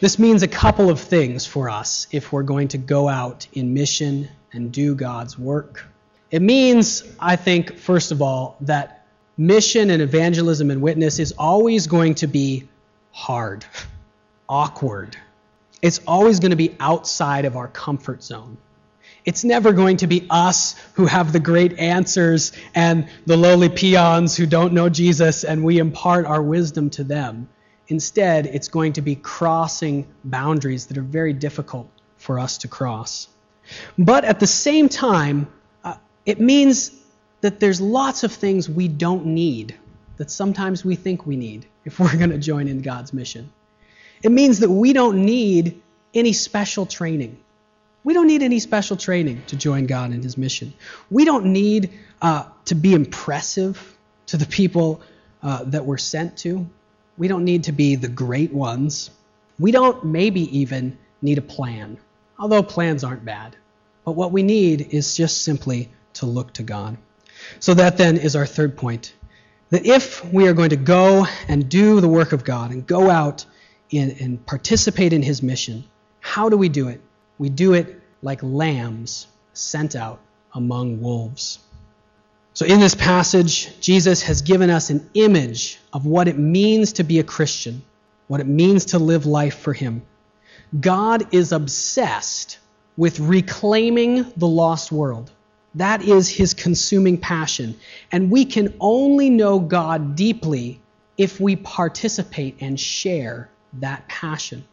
This 0.00 0.18
means 0.18 0.42
a 0.42 0.48
couple 0.48 0.90
of 0.90 1.00
things 1.00 1.44
for 1.44 1.68
us 1.68 2.06
if 2.12 2.32
we're 2.32 2.44
going 2.44 2.68
to 2.68 2.78
go 2.78 3.08
out 3.08 3.46
in 3.52 3.74
mission 3.74 4.28
and 4.52 4.72
do 4.72 4.94
God's 4.94 5.38
work. 5.38 5.86
It 6.30 6.42
means, 6.42 7.02
I 7.18 7.36
think, 7.36 7.76
first 7.76 8.12
of 8.12 8.22
all, 8.22 8.56
that 8.60 9.06
mission 9.36 9.90
and 9.90 10.02
evangelism 10.02 10.70
and 10.70 10.82
witness 10.82 11.18
is 11.18 11.32
always 11.38 11.86
going 11.86 12.16
to 12.16 12.26
be 12.26 12.68
hard, 13.12 13.64
awkward. 14.48 15.16
It's 15.80 16.00
always 16.06 16.40
going 16.40 16.50
to 16.50 16.56
be 16.56 16.76
outside 16.80 17.44
of 17.44 17.56
our 17.56 17.68
comfort 17.68 18.22
zone. 18.22 18.56
It's 19.24 19.44
never 19.44 19.72
going 19.72 19.98
to 19.98 20.06
be 20.06 20.26
us 20.30 20.74
who 20.94 21.06
have 21.06 21.32
the 21.32 21.40
great 21.40 21.78
answers 21.78 22.52
and 22.74 23.08
the 23.26 23.36
lowly 23.36 23.68
peons 23.68 24.36
who 24.36 24.46
don't 24.46 24.72
know 24.72 24.88
Jesus 24.88 25.44
and 25.44 25.64
we 25.64 25.78
impart 25.78 26.24
our 26.24 26.42
wisdom 26.42 26.90
to 26.90 27.04
them. 27.04 27.48
Instead, 27.88 28.46
it's 28.46 28.68
going 28.68 28.92
to 28.94 29.02
be 29.02 29.16
crossing 29.16 30.06
boundaries 30.24 30.86
that 30.86 30.98
are 30.98 31.02
very 31.02 31.32
difficult 31.32 31.88
for 32.16 32.38
us 32.38 32.58
to 32.58 32.68
cross. 32.68 33.28
But 33.98 34.24
at 34.24 34.40
the 34.40 34.46
same 34.46 34.88
time, 34.88 35.48
it 36.26 36.40
means 36.40 36.90
that 37.40 37.58
there's 37.60 37.80
lots 37.80 38.22
of 38.22 38.32
things 38.32 38.68
we 38.68 38.86
don't 38.88 39.24
need 39.24 39.74
that 40.18 40.30
sometimes 40.30 40.84
we 40.84 40.94
think 40.94 41.26
we 41.26 41.36
need 41.36 41.66
if 41.86 41.98
we're 41.98 42.16
going 42.16 42.30
to 42.30 42.38
join 42.38 42.68
in 42.68 42.82
God's 42.82 43.14
mission. 43.14 43.50
It 44.22 44.30
means 44.30 44.60
that 44.60 44.68
we 44.68 44.92
don't 44.92 45.24
need 45.24 45.80
any 46.12 46.32
special 46.32 46.84
training. 46.84 47.38
We 48.04 48.14
don't 48.14 48.26
need 48.26 48.42
any 48.42 48.58
special 48.58 48.96
training 48.96 49.42
to 49.46 49.56
join 49.56 49.86
God 49.86 50.12
in 50.12 50.22
His 50.22 50.36
mission. 50.36 50.74
We 51.10 51.24
don't 51.24 51.46
need 51.46 51.92
uh, 52.20 52.44
to 52.66 52.74
be 52.74 52.92
impressive 52.92 53.96
to 54.26 54.36
the 54.36 54.46
people 54.46 55.00
uh, 55.42 55.64
that 55.64 55.86
we're 55.86 55.98
sent 55.98 56.36
to. 56.38 56.68
We 57.18 57.28
don't 57.28 57.44
need 57.44 57.64
to 57.64 57.72
be 57.72 57.96
the 57.96 58.08
great 58.08 58.52
ones. 58.52 59.10
We 59.58 59.72
don't 59.72 60.04
maybe 60.04 60.58
even 60.58 60.96
need 61.20 61.36
a 61.36 61.42
plan, 61.42 61.98
although 62.38 62.62
plans 62.62 63.02
aren't 63.02 63.24
bad. 63.24 63.56
But 64.04 64.12
what 64.12 64.32
we 64.32 64.44
need 64.44 64.94
is 64.94 65.16
just 65.16 65.42
simply 65.42 65.90
to 66.14 66.26
look 66.26 66.52
to 66.54 66.62
God. 66.62 66.96
So 67.60 67.74
that 67.74 67.96
then 67.96 68.16
is 68.16 68.36
our 68.36 68.46
third 68.46 68.76
point. 68.76 69.12
That 69.70 69.84
if 69.84 70.24
we 70.32 70.46
are 70.48 70.54
going 70.54 70.70
to 70.70 70.76
go 70.76 71.26
and 71.48 71.68
do 71.68 72.00
the 72.00 72.08
work 72.08 72.32
of 72.32 72.44
God 72.44 72.70
and 72.70 72.86
go 72.86 73.10
out 73.10 73.44
in, 73.90 74.16
and 74.20 74.46
participate 74.46 75.12
in 75.12 75.22
his 75.22 75.42
mission, 75.42 75.84
how 76.20 76.48
do 76.48 76.56
we 76.56 76.68
do 76.68 76.88
it? 76.88 77.00
We 77.36 77.48
do 77.48 77.74
it 77.74 78.00
like 78.22 78.42
lambs 78.42 79.26
sent 79.52 79.96
out 79.96 80.20
among 80.54 81.00
wolves. 81.00 81.58
So, 82.58 82.66
in 82.66 82.80
this 82.80 82.96
passage, 82.96 83.70
Jesus 83.78 84.22
has 84.22 84.42
given 84.42 84.68
us 84.68 84.90
an 84.90 85.08
image 85.14 85.78
of 85.92 86.06
what 86.06 86.26
it 86.26 86.36
means 86.36 86.94
to 86.94 87.04
be 87.04 87.20
a 87.20 87.22
Christian, 87.22 87.84
what 88.26 88.40
it 88.40 88.48
means 88.48 88.86
to 88.86 88.98
live 88.98 89.26
life 89.26 89.56
for 89.56 89.72
Him. 89.72 90.02
God 90.80 91.32
is 91.32 91.52
obsessed 91.52 92.58
with 92.96 93.20
reclaiming 93.20 94.32
the 94.36 94.48
lost 94.48 94.90
world. 94.90 95.30
That 95.76 96.02
is 96.02 96.28
his 96.28 96.52
consuming 96.52 97.18
passion. 97.18 97.78
And 98.10 98.28
we 98.28 98.44
can 98.44 98.74
only 98.80 99.30
know 99.30 99.60
God 99.60 100.16
deeply 100.16 100.80
if 101.16 101.38
we 101.38 101.54
participate 101.54 102.56
and 102.60 102.80
share 102.80 103.50
that 103.74 104.08
passion. 104.08 104.64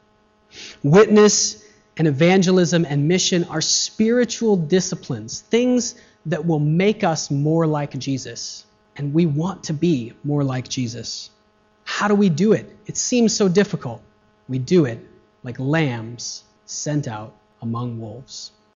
Witness 0.82 1.63
and 1.98 2.08
evangelism 2.08 2.84
and 2.84 3.08
mission 3.08 3.43
are 3.43 3.62
spiritual 3.62 4.58
disciplines, 4.58 5.41
things 5.41 5.93
that 6.26 6.46
will 6.46 6.60
make 6.60 7.04
us 7.04 7.30
more 7.30 7.68
like 7.68 7.98
Jesus. 7.98 8.66
And 8.98 9.14
we 9.14 9.26
want 9.26 9.66
to 9.66 9.74
be 9.74 10.14
more 10.24 10.44
like 10.44 10.68
Jesus. 10.68 11.30
How 11.84 12.08
do 12.08 12.16
we 12.16 12.30
do 12.30 12.54
it? 12.54 12.76
It 12.86 12.98
seems 12.98 13.36
so 13.36 13.48
difficult. 13.48 14.02
We 14.48 14.60
do 14.60 14.86
it 14.86 15.00
like 15.44 15.60
lambs 15.60 16.44
sent 16.66 17.08
out 17.08 17.36
among 17.62 18.00
wolves. 18.00 18.52